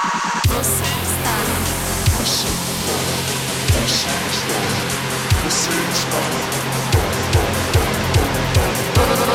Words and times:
Você 0.00 0.84
está. 1.02 1.34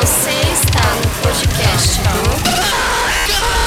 Você 0.00 0.30
está 0.52 0.86
no 0.94 1.08
podcast 1.22 2.00
do. 2.00 3.63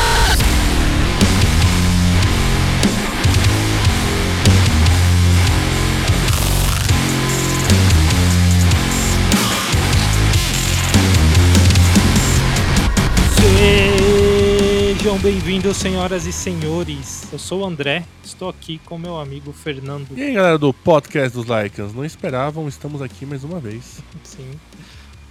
Sejam 15.18 15.32
bem-vindos, 15.32 15.78
senhoras 15.78 16.28
e 16.28 16.32
senhores. 16.32 17.28
Eu 17.34 17.40
sou 17.40 17.62
o 17.62 17.66
André, 17.66 18.06
estou 18.24 18.50
aqui 18.50 18.80
com 18.86 19.00
meu 19.00 19.18
amigo 19.20 19.52
Fernando. 19.52 20.10
E 20.16 20.22
aí, 20.22 20.34
galera 20.34 20.60
do 20.60 20.72
podcast 20.72 21.36
dos 21.36 21.48
Lycans, 21.48 21.92
não 21.92 22.06
esperavam, 22.06 22.68
estamos 22.68 23.02
aqui 23.02 23.26
mais 23.26 23.44
uma 23.44 23.60
vez. 23.60 24.00
Sim, 24.24 24.52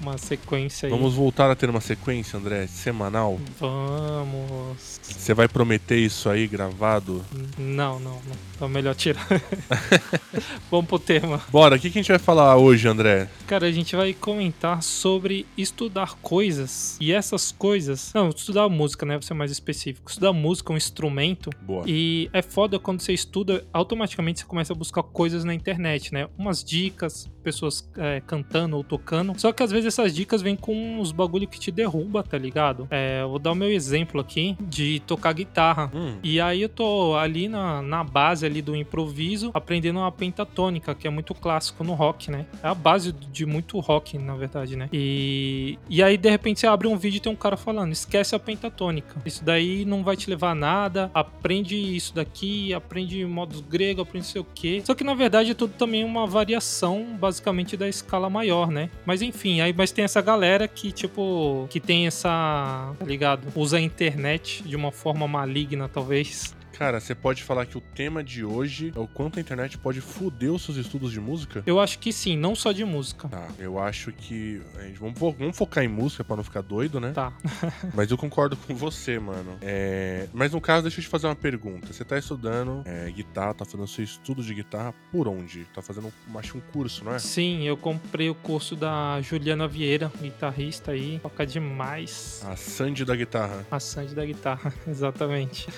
uma 0.01 0.19
sequência 0.19 0.89
aí. 0.89 0.91
Vamos 0.91 1.15
voltar 1.15 1.53
a 1.53 1.55
ter 1.55 1.71
uma 1.71 1.81
sequência, 1.81 2.37
André, 2.37 2.67
semanal. 2.67 3.39
Vamos. 3.61 5.01
Você 5.03 5.33
vai 5.33 5.47
prometer 5.47 5.99
isso 5.99 6.29
aí 6.29 6.49
gravado? 6.49 7.25
Não, 7.57 8.01
não, 8.01 8.21
não. 8.27 8.37
Então 8.57 8.69
melhor 8.71 8.95
tirar. 8.95 9.27
Vamos 10.71 10.87
pro 10.87 10.99
tema. 10.99 11.41
Bora, 11.51 11.77
o 11.77 11.79
que, 11.79 11.91
que 11.91 11.99
a 11.99 12.03
gente 12.03 12.09
vai 12.09 12.19
falar 12.19 12.57
hoje, 12.57 12.89
André? 12.89 13.29
Cara, 13.47 13.67
a 13.67 13.71
gente 13.71 13.95
vai 13.95 14.15
comentar 14.15 14.83
sobre 14.83 15.47
estudar 15.59 16.15
coisas. 16.23 16.97
E 16.99 17.13
essas 17.13 17.53
coisas. 17.53 18.13
Não, 18.15 18.31
estudar 18.31 18.67
música, 18.71 19.05
né? 19.05 19.19
Pra 19.19 19.27
ser 19.27 19.35
mais 19.35 19.51
específico. 19.51 20.09
Estudar 20.11 20.33
música, 20.33 20.73
um 20.73 20.77
instrumento. 20.77 21.51
Boa. 21.63 21.85
E 21.87 22.31
é 22.33 22.41
foda 22.41 22.79
quando 22.79 23.01
você 23.03 23.13
estuda, 23.13 23.63
automaticamente 23.73 24.41
você 24.41 24.47
começa 24.47 24.73
a 24.73 24.77
buscar 24.77 25.03
coisas 25.03 25.45
na 25.45 25.53
internet, 25.53 26.13
né? 26.15 26.27
Umas 26.39 26.65
dicas, 26.65 27.31
pessoas 27.43 27.87
é, 27.99 28.23
cantando 28.27 28.77
ou 28.77 28.83
tocando. 28.83 29.39
Só 29.39 29.53
que 29.53 29.63
às 29.63 29.71
vezes 29.71 29.87
essas 29.89 30.15
dicas 30.15 30.41
vêm 30.41 30.57
com 30.57 30.99
uns 30.99 31.13
bagulho 31.13 31.47
que 31.47 31.61
te 31.61 31.71
derruba, 31.71 32.23
tá 32.23 32.39
ligado? 32.39 32.89
É, 32.91 33.21
eu 33.21 33.29
vou 33.29 33.39
dar 33.39 33.53
o 33.53 33.55
meu 33.55 33.71
exemplo 33.71 34.19
aqui 34.21 34.57
de 34.61 35.01
tocar 35.07 35.33
guitarra. 35.35 35.91
Hum, 35.95 36.17
E 36.23 36.41
aí 36.41 36.63
eu 36.63 36.69
tô 36.71 37.15
ali 37.17 37.49
na, 37.49 37.83
na 37.83 38.03
base 38.03 38.46
ali 38.47 38.63
do 38.63 38.77
improviso, 38.77 39.51
aprendendo 39.55 39.99
uma 39.99 40.13
pentatônica, 40.13 40.95
que 40.95 41.07
é 41.07 41.11
muito 41.11 41.35
clássico 41.35 41.83
no 41.83 41.95
rock, 41.95 42.31
né? 42.31 42.47
É 42.63 42.69
a 42.69 42.75
base 42.75 43.13
de 43.13 43.47
muito 43.47 43.79
rock, 43.81 44.19
na 44.19 44.35
verdade, 44.35 44.77
né? 44.77 44.89
E, 44.93 45.79
e 45.89 46.03
aí, 46.03 46.17
de 46.17 46.31
repente, 46.31 46.61
você 46.61 46.67
abre 46.67 46.89
um 46.89 46.97
vídeo 46.97 47.19
e 47.19 47.21
tem 47.21 47.33
um 47.33 47.37
cara 47.37 47.57
falando, 47.57 47.93
esquece 47.93 48.35
a 48.35 48.39
pentatônica. 48.39 49.17
Isso 49.25 49.45
daí 49.45 49.85
não 49.85 50.03
vai 50.03 50.17
te 50.17 50.29
levar 50.29 50.51
a 50.51 50.55
nada, 50.55 51.11
aprende 51.15 51.77
isso 51.77 52.15
daqui, 52.15 52.73
aprende 52.75 53.25
modos 53.25 53.61
grego, 53.61 54.03
aprende 54.03 54.27
sei 54.27 54.41
o 54.41 54.47
quê. 54.55 54.83
Só 54.85 54.95
que, 54.95 55.05
na 55.05 55.15
verdade, 55.15 55.53
é 55.53 55.55
tudo 55.55 55.75
também 55.75 56.05
uma 56.05 56.27
variação, 56.27 57.17
basicamente, 57.19 57.77
da 57.77 57.89
escala 57.89 58.29
maior, 58.29 58.71
né? 58.71 58.91
Mas, 59.05 59.23
enfim, 59.23 59.61
aí 59.61 59.73
mas 59.73 59.93
tem 59.93 60.05
essa 60.05 60.21
galera 60.21 60.67
que, 60.67 60.91
tipo, 60.91 61.67
que 61.71 61.81
tem 61.81 62.07
essa, 62.07 62.95
tá 62.99 63.05
ligado? 63.05 63.47
Usa 63.55 63.77
a 63.77 63.81
internet 63.81 64.63
de 64.65 64.77
uma 64.77 64.91
forma 64.91 65.29
maligna, 65.29 65.89
talvez. 65.89 66.56
Cara, 66.79 67.01
você 67.01 67.15
pode 67.15 67.43
falar 67.43 67.67
que 67.67 67.77
o 67.77 67.81
tema 67.81 68.23
de 68.23 68.45
hoje 68.45 68.93
é 68.95 68.99
o 68.99 69.07
quanto 69.07 69.39
a 69.39 69.41
internet 69.41 69.79
pode 69.79 70.01
foder 70.01 70.53
os 70.53 70.63
seus 70.63 70.77
estudos 70.77 71.11
de 71.13 71.21
música? 71.21 71.63
Eu 71.67 71.81
acho 71.81 71.99
que 71.99 72.13
sim, 72.13 72.37
não 72.37 72.55
só 72.55 72.73
de 72.73 72.85
música. 72.85 73.29
Tá, 73.29 73.49
eu 73.59 73.79
acho 73.79 74.13
que. 74.13 74.61
a 74.79 74.83
gente- 74.83 74.99
vamos, 74.99 75.19
vamos 75.19 75.57
focar 75.57 75.83
em 75.85 75.89
música 75.89 76.23
pra 76.25 76.37
não 76.37 76.45
ficar 76.45 76.61
doido, 76.63 77.01
né? 77.01 77.13
Tá. 77.13 77.33
Mas 77.95 78.11
eu 78.11 78.19
concordo 78.19 78.57
com 78.57 78.75
você, 78.75 79.19
mano. 79.19 79.57
É, 79.63 80.29
Mas 80.33 80.53
no 80.53 80.61
caso, 80.61 80.83
deixa 80.83 81.01
eu 81.01 81.03
te 81.05 81.09
fazer 81.09 81.27
uma 81.27 81.37
pergunta. 81.37 81.93
Você 81.93 82.05
tá 82.05 82.19
estudando 82.19 82.83
é, 82.85 83.11
guitarra, 83.11 83.55
tá 83.55 83.65
fazendo 83.65 83.87
seu 83.87 84.05
estudo 84.05 84.43
de 84.43 84.55
guitarra 84.55 84.95
por 85.11 85.29
onde? 85.29 85.65
Tá 85.75 85.81
fazendo, 85.83 86.13
acho, 86.37 86.59
um 86.59 86.61
curso, 86.61 87.05
não 87.05 87.15
é? 87.15 87.19
Sim, 87.19 87.63
eu 87.65 87.77
comprei 87.77 88.29
o 88.29 88.35
curso 88.35 88.77
da 88.77 89.21
Juliana 89.23 89.67
Vieira, 89.67 90.11
guitarrista 90.21 90.93
aí, 90.93 91.19
toca 91.23 91.47
demais. 91.47 92.43
A 92.47 92.57
Sandy 92.57 93.05
da 93.05 93.17
guitarra. 93.17 93.67
A 93.71 93.81
Sandy 93.81 94.15
da 94.15 94.25
guitarra, 94.25 94.73
exatamente. 94.87 95.69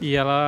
E 0.00 0.14
ela. 0.14 0.39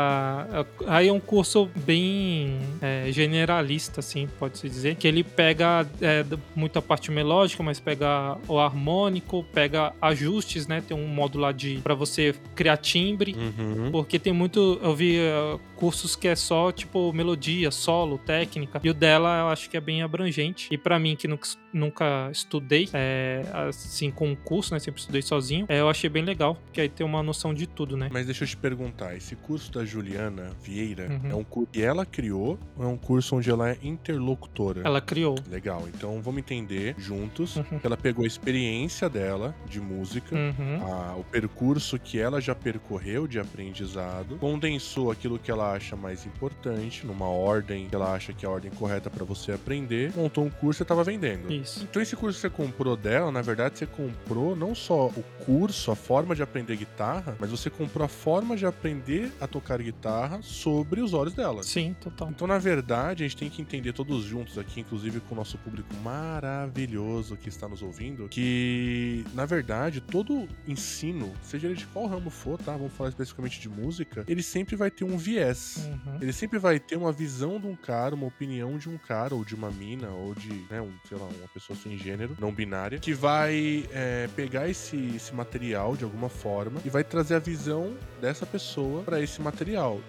Aí 0.86 1.08
é 1.08 1.12
um 1.12 1.20
curso 1.20 1.68
bem 1.84 2.58
é, 2.80 3.06
generalista, 3.10 4.00
assim, 4.00 4.28
pode-se 4.38 4.68
dizer. 4.68 4.96
Que 4.96 5.06
ele 5.08 5.22
pega 5.24 5.86
é, 6.00 6.22
d- 6.22 6.38
muito 6.54 6.78
a 6.78 6.82
parte 6.82 7.10
melódica, 7.10 7.62
mas 7.62 7.80
pega 7.80 8.36
o 8.48 8.58
harmônico, 8.58 9.44
pega 9.52 9.92
ajustes, 10.00 10.66
né? 10.66 10.82
Tem 10.86 10.96
um 10.96 11.06
módulo 11.06 11.42
lá 11.44 11.52
de. 11.52 11.78
pra 11.78 11.94
você 11.94 12.34
criar 12.54 12.76
timbre. 12.76 13.34
Uhum. 13.36 13.90
Porque 13.90 14.18
tem 14.18 14.32
muito. 14.32 14.78
Eu 14.82 14.94
vi 14.94 15.18
eh, 15.18 15.58
cursos 15.76 16.14
que 16.16 16.28
é 16.28 16.36
só, 16.36 16.70
tipo, 16.72 17.12
melodia, 17.12 17.70
solo, 17.70 18.18
técnica. 18.18 18.80
E 18.84 18.90
o 18.90 18.94
dela 18.94 19.40
eu 19.40 19.48
acho 19.48 19.68
que 19.68 19.76
é 19.76 19.80
bem 19.80 20.02
abrangente. 20.02 20.68
E 20.70 20.78
pra 20.78 20.98
mim, 20.98 21.16
que 21.16 21.26
nunca, 21.28 21.48
nunca 21.72 22.28
estudei, 22.32 22.88
é, 22.92 23.42
assim, 23.68 24.10
com 24.10 24.30
um 24.30 24.34
curso, 24.36 24.72
né? 24.74 24.80
Sempre 24.80 25.00
estudei 25.00 25.22
sozinho, 25.22 25.66
é, 25.68 25.80
eu 25.80 25.88
achei 25.88 26.08
bem 26.08 26.22
legal. 26.24 26.56
Porque 26.66 26.80
aí 26.80 26.88
tem 26.88 27.04
uma 27.06 27.22
noção 27.22 27.52
de 27.54 27.66
tudo, 27.66 27.96
né? 27.96 28.08
Mas 28.12 28.26
deixa 28.26 28.44
eu 28.44 28.48
te 28.48 28.56
perguntar, 28.56 29.16
esse 29.16 29.34
curso 29.36 29.72
da 29.72 29.81
Juliana 29.84 30.50
Vieira 30.62 31.08
Uhum. 31.08 31.30
é 31.30 31.34
um 31.34 31.44
curso 31.44 31.68
que 31.72 31.82
ela 31.82 32.04
criou 32.06 32.58
ou 32.76 32.84
é 32.84 32.86
um 32.88 32.96
curso 32.96 33.36
onde 33.36 33.50
ela 33.50 33.70
é 33.70 33.76
interlocutora? 33.82 34.82
Ela 34.84 35.00
criou. 35.00 35.34
Legal, 35.50 35.84
então 35.88 36.20
vamos 36.22 36.38
entender 36.40 36.94
juntos 36.98 37.56
Uhum. 37.56 37.78
que 37.78 37.86
ela 37.86 37.96
pegou 37.96 38.24
a 38.24 38.26
experiência 38.26 39.08
dela 39.08 39.54
de 39.66 39.80
música, 39.80 40.34
Uhum. 40.34 40.82
a- 40.84 41.16
o 41.16 41.24
percurso 41.24 41.98
que 41.98 42.18
ela 42.18 42.40
já 42.40 42.54
percorreu 42.54 43.26
de 43.26 43.38
aprendizado, 43.38 44.36
condensou 44.38 45.10
aquilo 45.10 45.38
que 45.38 45.50
ela 45.50 45.72
acha 45.72 45.96
mais 45.96 46.26
importante, 46.26 47.06
numa 47.06 47.26
ordem 47.28 47.88
que 47.88 47.94
ela 47.94 48.12
acha 48.12 48.32
que 48.32 48.44
é 48.44 48.48
a 48.48 48.52
ordem 48.52 48.70
correta 48.70 49.08
pra 49.10 49.24
você 49.24 49.52
aprender, 49.52 50.12
montou 50.16 50.44
um 50.44 50.50
curso 50.50 50.82
e 50.82 50.84
estava 50.84 51.02
vendendo. 51.04 51.52
Isso. 51.52 51.86
Então 51.88 52.00
esse 52.02 52.14
curso 52.16 52.36
que 52.36 52.42
você 52.42 52.50
comprou 52.50 52.96
dela, 52.96 53.30
na 53.30 53.42
verdade 53.42 53.78
você 53.78 53.86
comprou 53.86 54.54
não 54.56 54.74
só 54.74 55.06
o 55.06 55.24
curso, 55.44 55.90
a 55.90 55.96
forma 55.96 56.34
de 56.34 56.42
aprender 56.42 56.76
guitarra, 56.76 57.36
mas 57.38 57.50
você 57.50 57.70
comprou 57.70 58.04
a 58.04 58.08
forma 58.08 58.56
de 58.56 58.66
aprender 58.66 59.32
a 59.40 59.46
tocar 59.46 59.71
guitarra 59.80 60.40
sobre 60.42 61.00
os 61.00 61.14
olhos 61.14 61.34
dela. 61.34 61.62
Sim, 61.62 61.94
total. 62.00 62.30
Então, 62.30 62.46
na 62.46 62.58
verdade, 62.58 63.24
a 63.24 63.28
gente 63.28 63.36
tem 63.36 63.50
que 63.50 63.62
entender 63.62 63.92
todos 63.92 64.24
juntos 64.24 64.58
aqui, 64.58 64.80
inclusive 64.80 65.20
com 65.20 65.34
o 65.34 65.38
nosso 65.38 65.56
público 65.58 65.94
maravilhoso 66.02 67.36
que 67.36 67.48
está 67.48 67.68
nos 67.68 67.82
ouvindo, 67.82 68.28
que, 68.28 69.24
na 69.34 69.46
verdade, 69.46 70.00
todo 70.00 70.48
ensino, 70.66 71.32
seja 71.42 71.66
ele 71.68 71.76
de 71.76 71.86
qual 71.86 72.06
ramo 72.06 72.30
for, 72.30 72.58
tá? 72.58 72.76
Vamos 72.76 72.92
falar 72.92 73.10
especificamente 73.10 73.60
de 73.60 73.68
música, 73.68 74.24
ele 74.26 74.42
sempre 74.42 74.76
vai 74.76 74.90
ter 74.90 75.04
um 75.04 75.16
viés. 75.16 75.88
Uhum. 75.88 76.18
Ele 76.20 76.32
sempre 76.32 76.58
vai 76.58 76.78
ter 76.78 76.96
uma 76.96 77.12
visão 77.12 77.60
de 77.60 77.66
um 77.66 77.76
cara, 77.76 78.14
uma 78.14 78.26
opinião 78.26 78.78
de 78.78 78.88
um 78.88 78.98
cara, 78.98 79.34
ou 79.34 79.44
de 79.44 79.54
uma 79.54 79.70
mina, 79.70 80.08
ou 80.08 80.34
de, 80.34 80.52
né, 80.70 80.80
um, 80.80 80.92
sei 81.08 81.16
lá, 81.16 81.24
uma 81.24 81.48
pessoa 81.48 81.78
sem 81.78 81.96
gênero, 81.96 82.36
não 82.38 82.52
binária, 82.52 82.98
que 82.98 83.14
vai 83.14 83.88
é, 83.92 84.28
pegar 84.34 84.68
esse, 84.68 84.96
esse 85.14 85.34
material 85.34 85.96
de 85.96 86.04
alguma 86.04 86.28
forma 86.28 86.80
e 86.84 86.90
vai 86.90 87.04
trazer 87.04 87.34
a 87.34 87.38
visão 87.38 87.96
dessa 88.20 88.46
pessoa 88.46 89.02
pra 89.02 89.20
esse 89.20 89.40
material. 89.40 89.61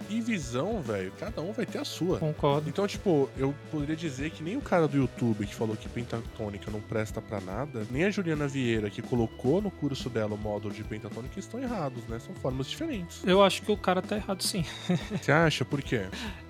E 0.09 0.22
visão, 0.22 0.81
velho, 0.81 1.12
cada 1.19 1.41
um 1.41 1.52
vai 1.52 1.66
ter 1.66 1.80
a 1.80 1.86
sua. 1.86 2.19
Concordo. 2.19 2.69
Então, 2.69 2.88
tipo, 2.88 3.30
eu 3.38 3.53
poderia 3.72 3.96
dizer 3.96 4.31
que 4.31 4.44
nem 4.44 4.58
o 4.58 4.62
cara 4.62 4.88
do 4.88 4.97
YouTube 4.97 5.46
que 5.46 5.56
falou 5.56 5.75
que 5.75 5.88
pentatônica 5.90 6.69
não 6.72 6.81
presta 6.81 7.22
pra 7.22 7.40
nada, 7.40 7.86
nem 7.91 8.06
a 8.06 8.09
Juliana 8.09 8.47
Vieira 8.47 8.90
que 8.90 9.02
colocou 9.02 9.62
no 9.62 9.72
curso 9.72 10.09
dela 10.09 10.36
o 10.36 10.38
módulo 10.38 10.74
de 10.74 10.84
pentatônica 10.84 11.40
estão 11.40 11.59
errados, 11.59 12.06
né? 12.08 12.19
São 12.19 12.34
formas 12.36 12.68
diferentes. 12.68 13.22
Eu 13.25 13.44
acho 13.44 13.62
que 13.62 13.72
o 13.72 13.78
cara 13.78 14.02
tá 14.02 14.16
errado 14.16 14.44
sim. 14.44 14.66
Você 15.22 15.31
acha? 15.31 15.66
Por 15.66 15.81
quê? 15.81 16.08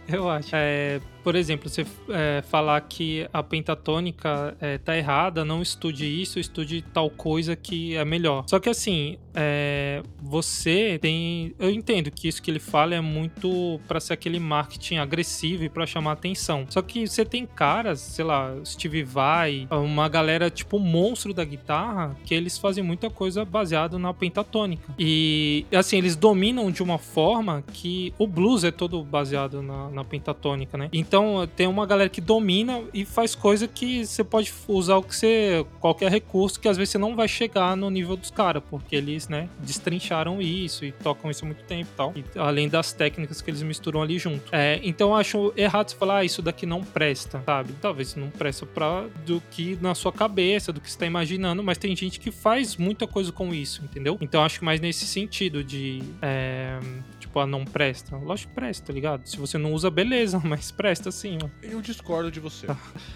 Eu 0.08 0.30
acho. 0.30 0.50
É, 0.54 1.00
por 1.24 1.36
exemplo, 1.36 1.70
você 1.70 1.86
é, 2.10 2.42
falar 2.42 2.82
que 2.82 3.28
a 3.32 3.42
pentatônica 3.42 4.56
é, 4.60 4.78
tá 4.78 4.98
errada, 4.98 5.46
não 5.46 5.62
estude 5.62 6.06
isso, 6.06 6.40
estude 6.40 6.82
tal 6.82 7.10
coisa 7.10 7.56
que 7.56 7.96
é 7.96 8.04
melhor. 8.04 8.44
Só 8.48 8.60
que 8.60 8.70
assim, 8.70 9.18
é, 9.34 10.04
você 10.22 11.00
tem. 11.02 11.56
Eu 11.58 11.70
entendo 11.70 12.12
que 12.12 12.28
isso 12.28 12.42
que 12.42 12.52
ele 12.52 12.60
fala 12.60 12.94
é 12.96 13.02
muito 13.02 13.80
pra 13.88 14.00
ser 14.00 14.14
aquele 14.14 14.40
marketing 14.40 14.98
agressivo 14.98 15.64
e 15.64 15.70
pra 15.70 15.86
chamar 15.86 16.14
atenção. 16.14 16.66
Só 16.70 16.82
que 16.82 17.08
você 17.08 17.24
tem 17.24 17.46
caras, 17.46 18.02
sei 18.02 18.26
lá, 18.26 18.54
Steve 18.66 19.04
Vai, 19.04 19.68
uma 19.72 20.10
galera 20.10 20.50
tipo 20.50 20.78
monstro 20.78 21.34
da 21.34 21.46
guitarra, 21.46 22.16
que 22.26 22.34
eles 22.34 22.58
fazem 22.58 22.84
muita 22.84 23.10
coisa 23.10 23.46
baseado 23.46 23.98
na 23.98 24.14
pentatônica. 24.14 24.94
E 25.00 25.66
assim, 25.74 25.98
eles 25.98 26.16
dominam 26.16 26.70
de 26.70 26.84
uma 26.84 26.98
forma 26.98 27.64
que 27.74 28.14
o 28.18 28.28
blues 28.28 28.64
é 28.64 28.72
todo 28.72 29.02
baseado 29.04 29.62
na, 29.62 29.90
na 29.94 30.04
pentatônica, 30.04 30.78
né? 30.78 30.90
Então 30.92 31.48
tem 31.56 31.68
uma 31.68 31.86
galera 31.86 32.10
que 32.10 32.22
domina 32.22 32.82
e 32.94 33.06
faz 33.06 33.36
coisa 33.36 33.68
que 33.68 34.06
você 34.06 34.24
pode 34.24 34.52
usar 34.68 34.98
o 34.98 35.04
que 35.04 35.16
você. 35.16 35.66
qualquer 35.80 36.12
recurso 36.12 36.60
que 36.60 36.68
às 36.68 36.78
vezes 36.78 36.92
você 36.92 36.98
não 36.98 37.16
vai 37.16 37.28
chegar 37.28 37.76
no 37.76 37.90
nível 37.90 38.16
dos 38.16 38.32
caras, 38.32 38.64
porque 38.70 38.96
eles, 38.96 39.28
né, 39.28 39.50
destrincharam 39.60 40.42
isso 40.42 40.86
e 40.86 40.92
tocam 40.92 41.30
isso 41.30 41.44
há 41.44 41.48
muito 41.48 41.64
tempo 41.64 41.90
e 41.94 41.96
tal. 41.96 42.14
Além 42.38 42.68
das 42.68 42.94
técnicas 42.94 43.42
que 43.42 43.50
eles 43.50 43.62
misturam 43.62 44.02
ali 44.02 44.18
junto. 44.18 44.54
É, 44.54 44.80
então 44.84 45.10
eu 45.10 45.16
acho 45.16 45.54
errado 45.56 45.90
você 45.90 45.96
falar, 45.96 46.18
ah, 46.18 46.26
isso 46.26 46.42
daqui 46.42 46.66
não 46.66 46.84
presta, 46.84 47.42
sabe? 47.46 47.74
Talvez 47.82 48.16
não 48.16 48.30
presta 48.30 48.66
pra 48.66 49.06
do 49.26 49.42
que 49.52 49.78
na 49.82 49.96
sua 49.96 50.12
cabeça, 50.12 50.72
do 50.72 50.80
que 50.80 50.92
você 50.92 50.98
tá 50.98 51.06
imaginando, 51.06 51.64
mas 51.64 51.78
tem 51.78 51.96
gente 51.96 52.20
que 52.20 52.32
faz 52.32 52.76
muita 52.78 53.08
coisa 53.08 53.32
com 53.32 53.54
isso, 53.54 53.84
entendeu? 53.84 54.18
Então 54.22 54.42
eu 54.42 54.46
acho 54.46 54.60
que 54.60 54.66
mais 54.66 54.80
nesse 54.80 55.06
sentido 55.06 55.64
de. 55.64 56.02
É, 56.22 56.80
tipo, 57.34 57.40
ah, 57.40 57.48
não 57.48 57.66
presta. 57.66 58.16
Lógico 58.16 58.50
que 58.50 58.56
presta, 58.56 58.86
tá 58.88 58.94
ligado? 58.94 59.28
Se 59.28 59.38
você 59.38 59.58
não 59.58 59.74
usa, 59.74 59.90
beleza, 59.90 60.40
mas 60.46 60.72
presta 60.72 61.12
sim, 61.12 61.40
ó. 61.44 61.50
Eu 61.64 61.82
discordo 61.82 62.30
de 62.30 62.40
você. 62.40 62.68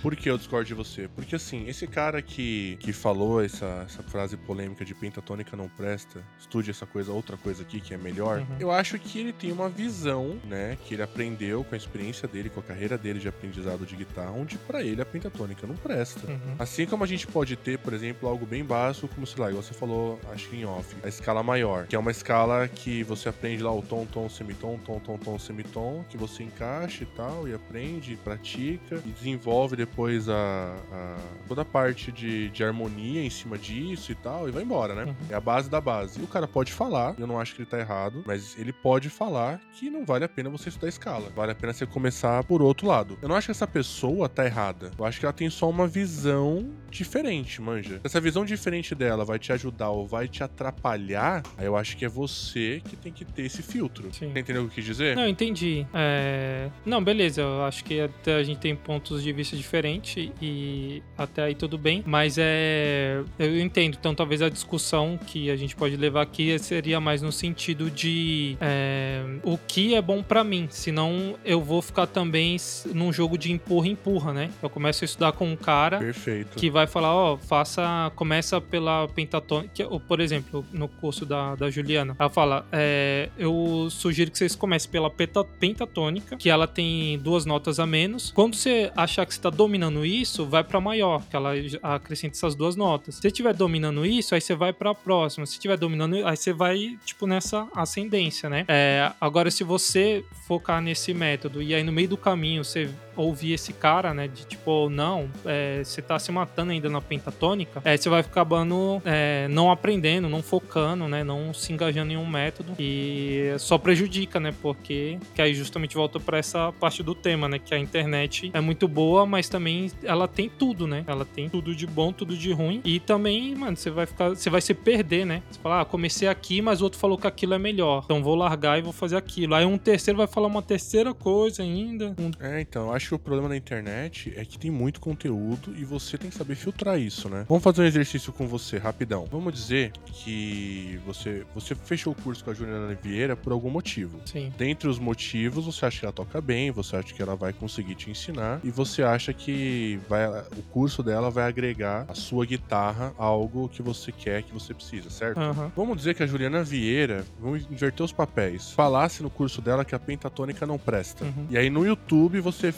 Por 0.01 0.15
que 0.15 0.29
eu 0.29 0.37
discordo 0.37 0.65
de 0.65 0.73
você? 0.73 1.07
Porque 1.07 1.35
assim, 1.35 1.67
esse 1.67 1.85
cara 1.85 2.21
que, 2.21 2.77
que 2.79 2.91
falou 2.91 3.43
essa, 3.43 3.83
essa 3.85 4.01
frase 4.01 4.35
polêmica 4.35 4.83
de 4.83 4.95
pentatônica 4.95 5.55
não 5.55 5.69
presta, 5.69 6.23
estude 6.39 6.71
essa 6.71 6.85
coisa, 6.85 7.11
outra 7.11 7.37
coisa 7.37 7.61
aqui 7.61 7.79
que 7.79 7.93
é 7.93 7.97
melhor, 7.97 8.39
Uhum. 8.39 8.45
eu 8.59 8.71
acho 8.71 8.97
que 8.99 9.19
ele 9.19 9.31
tem 9.33 9.51
uma 9.51 9.69
visão, 9.69 10.37
né, 10.45 10.77
que 10.85 10.93
ele 10.95 11.01
aprendeu 11.03 11.63
com 11.63 11.75
a 11.75 11.77
experiência 11.77 12.27
dele, 12.27 12.49
com 12.49 12.59
a 12.59 12.63
carreira 12.63 12.97
dele 12.97 13.19
de 13.19 13.27
aprendizado 13.27 13.85
de 13.85 13.95
guitarra, 13.95 14.31
onde 14.31 14.57
pra 14.57 14.83
ele 14.83 15.01
a 15.01 15.05
pentatônica 15.05 15.65
não 15.67 15.75
presta. 15.75 16.27
Uhum. 16.29 16.55
Assim 16.59 16.85
como 16.85 17.03
a 17.03 17.07
gente 17.07 17.27
pode 17.27 17.55
ter, 17.55 17.77
por 17.79 17.93
exemplo, 17.93 18.27
algo 18.27 18.45
bem 18.45 18.63
básico, 18.63 19.07
como 19.07 19.25
sei 19.27 19.41
lá, 19.43 19.49
igual 19.49 19.61
você 19.63 19.73
falou, 19.73 20.19
acho 20.31 20.49
que 20.49 20.55
em 20.57 20.65
off, 20.65 20.95
a 21.03 21.07
escala 21.07 21.43
maior, 21.43 21.85
que 21.87 21.95
é 21.95 21.99
uma 21.99 22.11
escala 22.11 22.67
que 22.67 23.03
você 23.03 23.29
aprende 23.29 23.61
lá 23.63 23.73
o 23.73 23.81
tom, 23.81 24.05
tom, 24.07 24.27
semitom, 24.29 24.77
tom, 24.79 24.99
tom, 24.99 25.17
tom, 25.17 25.37
semitom, 25.39 26.03
que 26.09 26.17
você 26.17 26.43
encaixa 26.43 27.03
e 27.03 27.07
tal, 27.07 27.47
e 27.47 27.53
aprende, 27.53 28.15
pratica, 28.23 29.01
e 29.05 29.09
desenvolve 29.09 29.75
depois 29.75 30.27
a, 30.29 30.75
a- 30.91 31.17
toda 31.47 31.61
a 31.61 31.65
parte 31.65 32.11
de, 32.11 32.49
de 32.49 32.63
harmonia 32.63 33.23
em 33.23 33.29
cima 33.29 33.57
disso 33.57 34.11
e 34.11 34.15
tal, 34.15 34.47
e 34.47 34.51
vai 34.51 34.63
embora, 34.63 34.95
né? 34.95 35.03
Uhum. 35.05 35.15
É 35.29 35.35
a 35.35 35.41
base 35.41 35.69
da 35.69 35.79
base. 35.81 36.19
E 36.19 36.23
o 36.23 36.27
cara 36.27 36.47
pode 36.47 36.71
falar, 36.73 37.15
eu 37.19 37.27
não 37.27 37.39
acho 37.39 37.53
que 37.55 37.61
ele 37.61 37.69
tá 37.69 37.79
errado, 37.79 38.23
mas 38.25 38.57
ele 38.57 38.73
pode 38.73 39.09
falar 39.09 39.59
que 39.73 39.89
não 39.89 40.05
vale 40.05 40.25
a 40.25 40.29
pena 40.29 40.49
você 40.49 40.69
estudar 40.69 40.87
escala. 40.87 41.29
Vale 41.35 41.51
a 41.51 41.55
pena 41.55 41.73
você 41.73 41.85
começar 41.85 42.43
por 42.43 42.61
outro 42.61 42.87
lado. 42.87 43.17
Eu 43.21 43.27
não 43.29 43.35
acho 43.35 43.47
que 43.47 43.51
essa 43.51 43.67
pessoa 43.67 44.27
tá 44.29 44.45
errada. 44.45 44.91
Eu 44.97 45.05
acho 45.05 45.19
que 45.19 45.25
ela 45.25 45.33
tem 45.33 45.49
só 45.49 45.69
uma 45.69 45.87
visão 45.87 46.69
diferente, 46.89 47.61
manja. 47.61 47.95
Se 47.95 48.01
essa 48.05 48.19
visão 48.21 48.45
diferente 48.45 48.95
dela 48.95 49.23
vai 49.25 49.37
te 49.37 49.51
ajudar 49.51 49.89
ou 49.89 50.07
vai 50.07 50.27
te 50.27 50.43
atrapalhar, 50.43 51.43
aí 51.57 51.65
eu 51.65 51.75
acho 51.75 51.97
que 51.97 52.05
é 52.05 52.09
você 52.09 52.81
que 52.87 52.95
tem 52.95 53.11
que 53.11 53.25
ter 53.25 53.43
esse 53.43 53.61
filtro. 53.61 53.96
Sim. 54.11 54.31
Você 54.31 54.39
entendeu 54.39 54.63
o 54.63 54.65
que 54.65 54.71
eu 54.71 54.75
quis 54.75 54.85
dizer? 54.85 55.15
Não, 55.15 55.27
entendi. 55.27 55.85
É, 55.93 56.69
Não, 56.85 57.03
beleza. 57.03 57.41
Eu 57.41 57.63
acho 57.63 57.83
que 57.83 57.99
até 57.99 58.35
a 58.35 58.43
gente 58.43 58.59
tem 58.59 58.75
pontos 58.75 59.23
de 59.23 59.31
vista 59.31 59.55
diferentes 59.55 60.31
e 60.41 61.01
até 61.17 61.43
aí 61.43 61.55
tudo 61.55 61.77
bem. 61.77 62.03
Mas 62.05 62.37
é. 62.37 63.23
Eu 63.39 63.59
entendo. 63.59 63.97
Então 63.99 64.13
talvez 64.13 64.41
a 64.41 64.49
discussão 64.49 65.17
que 65.17 65.49
a 65.49 65.55
gente 65.55 65.75
pode 65.75 65.95
levar 65.95 66.21
aqui 66.21 66.57
seria 66.59 66.99
mais 66.99 67.21
no 67.21 67.31
sentido 67.31 67.89
de 67.89 68.57
é, 68.61 69.23
o 69.43 69.57
que 69.57 69.95
é 69.95 70.01
bom 70.01 70.21
pra 70.21 70.43
mim. 70.43 70.67
Senão 70.69 71.35
eu 71.43 71.61
vou 71.61 71.81
ficar 71.81 72.07
também 72.07 72.57
num 72.93 73.11
jogo 73.11 73.37
de 73.37 73.51
empurra-empurra, 73.51 74.33
né? 74.33 74.49
Eu 74.61 74.69
começo 74.69 75.03
a 75.03 75.05
estudar 75.05 75.31
com 75.31 75.49
um 75.49 75.55
cara 75.55 75.99
Perfeito. 75.99 76.57
que 76.57 76.69
vai 76.69 76.87
falar, 76.87 77.13
ó, 77.13 77.37
faça, 77.37 78.11
começa 78.15 78.59
pela 78.59 79.07
pentatônica, 79.07 79.85
ou, 79.89 79.99
por 79.99 80.19
exemplo, 80.19 80.65
no 80.71 80.87
curso 80.87 81.25
da, 81.25 81.55
da 81.55 81.69
Juliana, 81.69 82.15
ela 82.17 82.29
fala, 82.29 82.65
é, 82.71 83.29
eu 83.37 83.86
sugiro 83.89 84.31
que 84.31 84.37
vocês 84.37 84.55
comecem 84.55 84.89
pela 84.89 85.09
pentatônica, 85.09 86.37
que 86.37 86.49
ela 86.49 86.67
tem 86.67 87.17
duas 87.19 87.45
notas 87.45 87.79
a 87.79 87.85
menos. 87.85 88.31
Quando 88.31 88.55
você 88.55 88.91
achar 88.95 89.25
que 89.25 89.33
você 89.33 89.41
tá 89.41 89.49
dominando 89.49 90.05
isso, 90.05 90.45
vai 90.45 90.63
pra 90.63 90.79
maior, 90.79 91.23
que 91.29 91.35
ela 91.35 91.53
acrescenta 91.83 92.35
essas 92.35 92.55
duas 92.55 92.75
notas. 92.75 93.15
Se 93.15 93.27
estiver 93.27 93.53
dominando 93.53 94.05
isso, 94.05 94.35
aí 94.35 94.41
você 94.41 94.55
vai 94.55 94.73
pra 94.73 94.93
próxima. 94.93 95.45
Se 95.45 95.53
estiver 95.53 95.77
dominando, 95.77 96.25
aí 96.25 96.37
você 96.37 96.53
vai, 96.53 96.97
tipo, 97.05 97.27
nessa 97.27 97.67
ascendência, 97.75 98.49
né? 98.49 98.65
É, 98.67 99.11
agora, 99.19 99.49
se 99.51 99.63
você 99.63 100.23
focar 100.47 100.81
nesse 100.81 101.13
método 101.13 101.61
e 101.61 101.73
aí 101.73 101.83
no 101.83 101.91
meio 101.91 102.09
do 102.09 102.17
caminho 102.17 102.63
você 102.63 102.89
ouvir 103.17 103.53
esse 103.53 103.73
cara, 103.73 104.13
né, 104.13 104.27
de 104.27 104.45
tipo, 104.45 104.89
não, 104.89 105.29
é, 105.45 105.81
você 105.83 106.01
tá 106.01 106.17
se 106.19 106.31
matando 106.31 106.71
ainda 106.71 106.89
na 106.89 107.01
pentatônica, 107.01 107.81
é, 107.83 107.97
você 107.97 108.09
vai 108.09 108.21
acabando 108.21 109.01
é, 109.05 109.47
não 109.49 109.71
aprendendo, 109.71 110.29
não 110.29 110.41
focando, 110.41 111.07
né, 111.07 111.23
não 111.23 111.53
se 111.53 111.73
engajando 111.73 112.13
em 112.13 112.17
um 112.17 112.25
método 112.25 112.73
e 112.79 113.53
só 113.57 113.77
prejudica, 113.77 114.39
né, 114.39 114.53
porque 114.61 115.17
que 115.33 115.41
aí 115.41 115.53
justamente 115.53 115.95
volta 115.95 116.19
pra 116.19 116.37
essa 116.37 116.71
parte 116.73 117.01
do 117.01 117.15
tema, 117.15 117.47
né, 117.47 117.59
que 117.59 117.73
a 117.73 117.79
internet 117.79 118.51
é 118.53 118.61
muito 118.61 118.87
boa, 118.87 119.25
mas 119.25 119.49
também 119.49 119.91
ela 120.03 120.27
tem 120.27 120.49
tudo, 120.49 120.87
né, 120.87 121.03
ela 121.07 121.25
tem 121.25 121.49
tudo 121.49 121.75
de 121.75 121.87
bom, 121.87 122.11
tudo 122.11 122.35
de 122.37 122.51
ruim 122.51 122.81
e 122.83 122.99
também, 122.99 123.55
mano, 123.55 123.75
você 123.75 123.89
vai 123.89 124.05
ficar, 124.05 124.29
você 124.29 124.49
vai 124.49 124.61
se 124.61 124.73
perder, 124.73 125.25
né, 125.25 125.41
você 125.49 125.59
fala, 125.59 125.81
ah, 125.81 125.85
comecei 125.85 126.27
aqui, 126.27 126.61
mas 126.61 126.81
o 126.81 126.83
outro 126.85 126.99
falou 126.99 127.17
que 127.17 127.27
aquilo 127.27 127.53
é 127.53 127.59
melhor, 127.59 128.03
então 128.05 128.23
vou 128.23 128.35
largar 128.35 128.77
e 128.77 128.81
vou 128.81 128.93
fazer 128.93 129.17
aquilo, 129.17 129.55
aí 129.55 129.65
um 129.65 129.77
terceiro 129.77 130.17
vai 130.17 130.27
falar 130.27 130.47
uma 130.47 130.61
terceira 130.61 131.13
coisa 131.13 131.63
ainda, 131.63 132.15
um 132.19 132.31
É, 132.39 132.61
então, 132.61 132.87
eu 132.87 132.93
acho 133.07 133.09
que 133.09 133.15
o 133.15 133.19
problema 133.19 133.47
da 133.47 133.55
internet 133.55 134.33
é 134.35 134.43
que 134.43 134.59
tem 134.59 134.69
muito 134.69 134.99
conteúdo 134.99 135.73
e 135.77 135.85
você 135.85 136.17
tem 136.17 136.29
que 136.29 136.35
saber 136.35 136.55
filtrar 136.55 136.99
isso, 136.99 137.29
né? 137.29 137.45
Vamos 137.47 137.63
fazer 137.63 137.81
um 137.81 137.85
exercício 137.85 138.33
com 138.33 138.47
você, 138.47 138.77
rapidão. 138.77 139.25
Vamos 139.31 139.53
dizer 139.53 139.93
que 140.05 140.99
você, 141.05 141.45
você 141.55 141.73
fechou 141.73 142.11
o 142.11 142.21
curso 142.21 142.43
com 142.43 142.51
a 142.51 142.53
Juliana 142.53 142.93
Vieira 143.01 143.35
por 143.35 143.53
algum 143.53 143.69
motivo. 143.69 144.19
Sim. 144.25 144.51
Dentre 144.57 144.89
os 144.89 144.99
motivos, 144.99 145.65
você 145.65 145.85
acha 145.85 145.99
que 145.99 146.05
ela 146.05 146.13
toca 146.13 146.41
bem, 146.41 146.69
você 146.69 146.97
acha 146.97 147.13
que 147.13 147.21
ela 147.21 147.35
vai 147.35 147.53
conseguir 147.53 147.95
te 147.95 148.09
ensinar 148.09 148.59
e 148.63 148.69
você 148.69 149.03
acha 149.03 149.31
que 149.31 149.99
vai, 150.09 150.27
o 150.27 150.63
curso 150.71 151.01
dela 151.01 151.31
vai 151.31 151.47
agregar 151.47 152.05
a 152.09 152.13
sua 152.13 152.45
guitarra 152.45 153.13
a 153.17 153.23
algo 153.23 153.69
que 153.69 153.81
você 153.81 154.11
quer, 154.11 154.43
que 154.43 154.53
você 154.53 154.73
precisa, 154.73 155.09
certo? 155.09 155.39
Aham. 155.39 155.71
Vamos 155.75 155.95
dizer 155.97 156.13
que 156.13 156.23
a 156.23 156.27
Juliana 156.27 156.61
Vieira, 156.61 157.25
vamos 157.39 157.65
inverter 157.71 158.03
os 158.03 158.11
papéis, 158.11 158.71
falasse 158.71 159.23
no 159.23 159.29
curso 159.29 159.61
dela 159.61 159.85
que 159.85 159.95
a 159.95 159.99
pentatônica 159.99 160.65
não 160.65 160.77
presta. 160.77 161.23
Uhum. 161.23 161.47
E 161.49 161.57
aí 161.57 161.69
no 161.69 161.85
YouTube 161.85 162.41
você 162.41 162.73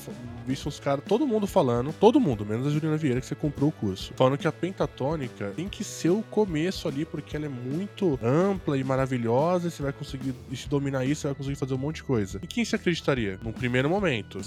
visse 0.46 0.68
uns 0.68 0.80
caras, 0.80 1.04
todo 1.08 1.28
mundo 1.28 1.46
falando, 1.46 1.94
todo 1.94 2.20
mundo, 2.20 2.46
menos 2.46 2.66
a 2.66 2.70
Juliana 2.70 2.98
Vieira 2.98 3.22
que 3.22 3.28
você 3.28 3.36
comprou 3.36 3.70
o 3.70 3.72
curso, 3.72 4.14
falando 4.16 4.38
que 4.38 4.48
a 4.48 4.52
pentatônica 4.52 5.54
tem 5.56 5.70
que 5.70 5.84
ser 5.84 6.10
o 6.10 6.24
começo 6.24 6.88
ali, 6.88 7.06
porque 7.06 7.36
ela 7.36 7.46
é 7.46 7.50
muito 7.50 8.20
ampla 8.24 8.78
e 8.78 8.84
maravilhosa, 8.84 9.68
e 9.68 9.72
você 9.72 9.84
vai 9.84 9.94
conseguir 9.94 10.34
se 10.54 10.68
dominar 10.68 11.06
isso, 11.06 11.22
você 11.22 11.28
vai 11.28 11.36
conseguir 11.36 11.56
fazer 11.56 11.74
um 11.76 11.78
monte 11.78 11.98
de 11.98 12.04
coisa. 12.04 12.40
E 12.42 12.48
quem 12.48 12.66
se 12.66 12.76
acreditaria? 12.76 13.40
Num 13.44 13.52
primeiro 13.52 13.90
momento. 13.90 14.40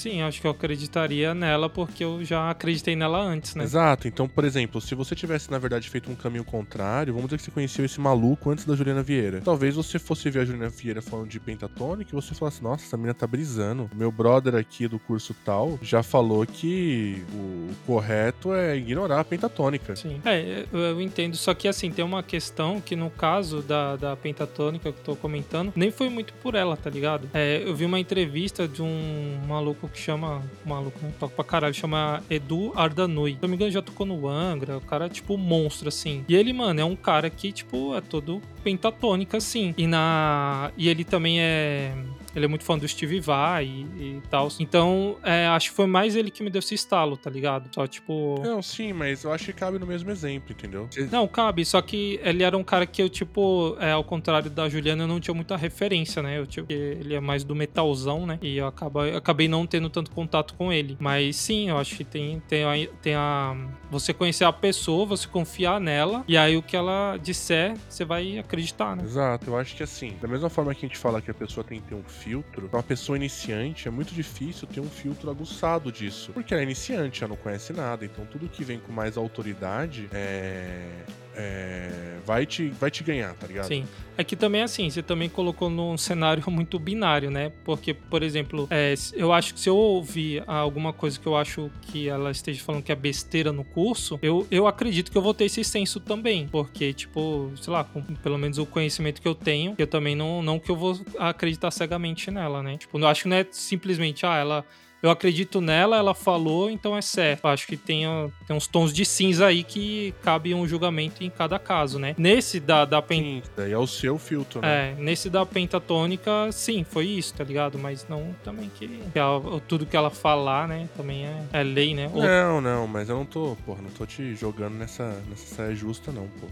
Sim, 0.00 0.22
acho 0.22 0.40
que 0.40 0.46
eu 0.46 0.50
acreditaria 0.50 1.34
nela 1.34 1.68
porque 1.68 2.02
eu 2.02 2.24
já 2.24 2.50
acreditei 2.50 2.96
nela 2.96 3.20
antes, 3.20 3.54
né? 3.54 3.64
Exato. 3.64 4.08
Então, 4.08 4.26
por 4.26 4.44
exemplo, 4.44 4.80
se 4.80 4.94
você 4.94 5.14
tivesse, 5.14 5.50
na 5.50 5.58
verdade, 5.58 5.90
feito 5.90 6.10
um 6.10 6.14
caminho 6.14 6.42
contrário, 6.42 7.12
vamos 7.12 7.28
dizer 7.28 7.36
que 7.36 7.42
você 7.42 7.50
conheceu 7.50 7.84
esse 7.84 8.00
maluco 8.00 8.48
antes 8.50 8.64
da 8.64 8.74
Juliana 8.74 9.02
Vieira. 9.02 9.42
Talvez 9.42 9.74
você 9.74 9.98
fosse 9.98 10.30
ver 10.30 10.40
a 10.40 10.44
Juliana 10.46 10.70
Vieira 10.70 11.02
falando 11.02 11.28
de 11.28 11.38
pentatônica 11.38 12.10
e 12.10 12.14
você 12.14 12.34
falasse, 12.34 12.62
nossa, 12.62 12.84
essa 12.84 12.96
menina 12.96 13.12
tá 13.12 13.26
brisando. 13.26 13.90
Meu 13.94 14.10
brother 14.10 14.54
aqui 14.54 14.88
do 14.88 14.98
curso 14.98 15.34
tal 15.44 15.78
já 15.82 16.02
falou 16.02 16.46
que 16.46 17.22
o 17.34 17.68
correto 17.86 18.54
é 18.54 18.78
ignorar 18.78 19.20
a 19.20 19.24
pentatônica. 19.24 19.96
Sim. 19.96 20.18
É, 20.24 20.64
eu, 20.72 20.80
eu 20.80 21.00
entendo. 21.02 21.36
Só 21.36 21.52
que 21.52 21.68
assim, 21.68 21.90
tem 21.90 22.02
uma 22.02 22.22
questão 22.22 22.80
que 22.80 22.96
no 22.96 23.10
caso 23.10 23.60
da, 23.60 23.96
da 23.96 24.16
pentatônica 24.16 24.90
que 24.90 24.98
eu 24.98 25.04
tô 25.04 25.14
comentando, 25.14 25.74
nem 25.76 25.90
foi 25.90 26.08
muito 26.08 26.32
por 26.34 26.54
ela, 26.54 26.74
tá 26.74 26.88
ligado? 26.88 27.28
É, 27.34 27.62
eu 27.66 27.74
vi 27.74 27.84
uma 27.84 28.00
entrevista 28.00 28.66
de 28.66 28.80
um 28.80 29.40
maluco 29.46 29.89
que 29.90 29.98
chama. 29.98 30.42
Maluco, 30.64 30.98
né? 31.02 31.12
Toca 31.18 31.34
pra 31.34 31.44
caralho, 31.44 31.74
chama 31.74 32.22
Edu 32.30 32.72
Ardanui. 32.74 33.32
Se 33.32 33.38
não 33.42 33.48
me 33.48 33.56
engano, 33.56 33.70
já 33.70 33.82
tocou 33.82 34.06
no 34.06 34.28
Angra. 34.28 34.78
O 34.78 34.80
cara 34.80 35.06
é 35.06 35.08
tipo 35.08 35.36
monstro, 35.36 35.88
assim. 35.88 36.24
E 36.28 36.34
ele, 36.34 36.52
mano, 36.52 36.80
é 36.80 36.84
um 36.84 36.96
cara 36.96 37.28
que, 37.28 37.52
tipo, 37.52 37.94
é 37.96 38.00
todo 38.00 38.40
pentatônica, 38.62 39.36
assim. 39.36 39.74
E 39.76 39.86
na. 39.86 40.70
E 40.76 40.88
ele 40.88 41.04
também 41.04 41.40
é. 41.40 41.92
Ele 42.34 42.44
é 42.44 42.48
muito 42.48 42.64
fã 42.64 42.78
do 42.78 42.86
Steve 42.86 43.20
Vai 43.20 43.66
e, 43.66 44.18
e 44.18 44.22
tal. 44.30 44.48
Então, 44.58 45.16
é, 45.22 45.46
acho 45.48 45.70
que 45.70 45.76
foi 45.76 45.86
mais 45.86 46.16
ele 46.16 46.30
que 46.30 46.42
me 46.42 46.50
deu 46.50 46.60
esse 46.60 46.74
estalo, 46.74 47.16
tá 47.16 47.30
ligado? 47.30 47.68
Só, 47.74 47.86
tipo. 47.86 48.40
Não, 48.42 48.62
sim, 48.62 48.92
mas 48.92 49.24
eu 49.24 49.32
acho 49.32 49.46
que 49.46 49.52
cabe 49.52 49.78
no 49.78 49.86
mesmo 49.86 50.10
exemplo, 50.10 50.52
entendeu? 50.52 50.88
Não, 51.10 51.26
cabe, 51.26 51.64
só 51.64 51.80
que 51.80 52.20
ele 52.22 52.42
era 52.42 52.56
um 52.56 52.64
cara 52.64 52.86
que 52.86 53.02
eu, 53.02 53.08
tipo, 53.08 53.76
é, 53.80 53.92
ao 53.92 54.04
contrário 54.04 54.50
da 54.50 54.68
Juliana, 54.68 55.04
eu 55.04 55.08
não 55.08 55.20
tinha 55.20 55.34
muita 55.34 55.56
referência, 55.56 56.22
né? 56.22 56.38
Eu, 56.38 56.46
tipo, 56.46 56.72
ele 56.72 57.14
é 57.14 57.20
mais 57.20 57.44
do 57.44 57.54
metalzão, 57.54 58.26
né? 58.26 58.38
E 58.42 58.56
eu, 58.56 58.66
acaba, 58.66 59.08
eu 59.08 59.18
acabei 59.18 59.48
não 59.48 59.66
tendo 59.66 59.90
tanto 59.90 60.10
contato 60.10 60.54
com 60.54 60.72
ele. 60.72 60.96
Mas 61.00 61.36
sim, 61.36 61.70
eu 61.70 61.78
acho 61.78 61.96
que 61.96 62.04
tem, 62.04 62.40
tem, 62.48 62.64
a, 62.64 62.88
tem 63.02 63.14
a. 63.14 63.56
Você 63.90 64.12
conhecer 64.12 64.44
a 64.44 64.52
pessoa, 64.52 65.04
você 65.04 65.26
confiar 65.26 65.80
nela, 65.80 66.24
e 66.28 66.36
aí 66.36 66.56
o 66.56 66.62
que 66.62 66.76
ela 66.76 67.16
disser, 67.16 67.74
você 67.88 68.04
vai 68.04 68.38
acreditar, 68.38 68.94
né? 68.96 69.02
Exato, 69.02 69.50
eu 69.50 69.58
acho 69.58 69.74
que 69.74 69.82
assim, 69.82 70.16
da 70.20 70.28
mesma 70.28 70.48
forma 70.48 70.74
que 70.74 70.84
a 70.84 70.88
gente 70.88 70.98
fala 70.98 71.20
que 71.20 71.30
a 71.30 71.34
pessoa 71.34 71.64
tem 71.64 71.80
que 71.80 71.88
ter 71.88 71.94
um 71.94 72.02
filtro, 72.20 72.68
pra 72.68 72.78
uma 72.78 72.82
pessoa 72.82 73.16
iniciante 73.16 73.88
é 73.88 73.90
muito 73.90 74.14
difícil 74.14 74.68
ter 74.68 74.80
um 74.80 74.88
filtro 74.88 75.30
aguçado 75.30 75.90
disso. 75.90 76.32
Porque 76.32 76.52
ela 76.52 76.62
é 76.62 76.64
iniciante, 76.64 77.24
ela 77.24 77.30
não 77.30 77.36
conhece 77.36 77.72
nada, 77.72 78.04
então 78.04 78.26
tudo 78.26 78.48
que 78.48 78.62
vem 78.62 78.78
com 78.78 78.92
mais 78.92 79.16
autoridade 79.16 80.08
é. 80.12 81.04
É 81.40 82.00
é, 82.20 82.20
vai, 82.26 82.44
te, 82.44 82.68
vai 82.68 82.90
te 82.90 83.02
ganhar, 83.02 83.34
tá 83.34 83.46
ligado? 83.46 83.66
Sim. 83.66 83.86
É 84.16 84.22
que 84.22 84.36
também, 84.36 84.62
assim, 84.62 84.90
você 84.90 85.02
também 85.02 85.28
colocou 85.28 85.70
num 85.70 85.96
cenário 85.96 86.42
muito 86.50 86.78
binário, 86.78 87.30
né? 87.30 87.50
Porque, 87.64 87.94
por 87.94 88.22
exemplo, 88.22 88.68
é, 88.70 88.94
eu 89.14 89.32
acho 89.32 89.54
que 89.54 89.60
se 89.60 89.68
eu 89.68 89.76
ouvir 89.76 90.42
alguma 90.46 90.92
coisa 90.92 91.18
que 91.18 91.26
eu 91.26 91.36
acho 91.36 91.70
que 91.82 92.08
ela 92.08 92.30
esteja 92.30 92.62
falando 92.62 92.82
que 92.82 92.92
é 92.92 92.94
besteira 92.94 93.52
no 93.52 93.64
curso, 93.64 94.18
eu, 94.22 94.46
eu 94.50 94.66
acredito 94.66 95.10
que 95.10 95.16
eu 95.16 95.22
vou 95.22 95.32
ter 95.32 95.46
esse 95.46 95.64
senso 95.64 95.98
também. 95.98 96.46
Porque, 96.48 96.92
tipo, 96.92 97.50
sei 97.60 97.72
lá, 97.72 97.82
com 97.84 98.02
pelo 98.02 98.36
menos 98.36 98.58
o 98.58 98.66
conhecimento 98.66 99.20
que 99.20 99.28
eu 99.28 99.34
tenho, 99.34 99.74
eu 99.78 99.86
também 99.86 100.14
não, 100.14 100.42
não 100.42 100.58
que 100.58 100.70
eu 100.70 100.76
vou 100.76 101.00
acreditar 101.18 101.70
cegamente 101.70 102.30
nela, 102.30 102.62
né? 102.62 102.76
Tipo, 102.76 102.98
eu 102.98 103.06
acho 103.06 103.22
que 103.22 103.28
não 103.28 103.36
é 103.36 103.46
simplesmente, 103.50 104.26
ah, 104.26 104.36
ela 104.36 104.64
eu 105.02 105.10
acredito 105.10 105.60
nela, 105.60 105.96
ela 105.96 106.14
falou, 106.14 106.70
então 106.70 106.96
é 106.96 107.02
certo. 107.02 107.46
Acho 107.46 107.66
que 107.66 107.76
tem, 107.76 108.04
tem 108.46 108.54
uns 108.54 108.66
tons 108.66 108.92
de 108.92 109.04
cinza 109.04 109.46
aí 109.46 109.64
que 109.64 110.14
cabe 110.22 110.54
um 110.54 110.66
julgamento 110.66 111.24
em 111.24 111.30
cada 111.30 111.58
caso, 111.58 111.98
né? 111.98 112.14
Nesse 112.18 112.60
da, 112.60 112.84
da 112.84 113.00
pen... 113.00 113.42
Sim, 113.44 113.50
daí 113.56 113.72
é 113.72 113.78
o 113.78 113.86
seu 113.86 114.18
filtro, 114.18 114.60
né? 114.60 114.90
É, 114.90 114.94
nesse 115.00 115.30
da 115.30 115.46
pentatônica, 115.46 116.30
sim, 116.52 116.84
foi 116.84 117.06
isso, 117.06 117.34
tá 117.34 117.44
ligado? 117.44 117.78
Mas 117.78 118.06
não 118.08 118.34
também 118.44 118.70
que, 118.78 118.88
que 118.88 119.18
ela, 119.18 119.60
tudo 119.66 119.86
que 119.86 119.96
ela 119.96 120.10
falar, 120.10 120.68
né, 120.68 120.88
também 120.96 121.24
é, 121.24 121.44
é 121.52 121.62
lei, 121.62 121.94
né? 121.94 122.10
Ou... 122.12 122.22
Não, 122.22 122.60
não, 122.60 122.86
mas 122.86 123.08
eu 123.08 123.16
não 123.16 123.24
tô, 123.24 123.56
porra, 123.64 123.80
não 123.82 123.90
tô 123.90 124.04
te 124.04 124.34
jogando 124.34 124.74
nessa, 124.74 125.22
nessa 125.28 125.54
saia 125.54 125.74
justa, 125.74 126.12
não, 126.12 126.26
pô. 126.28 126.46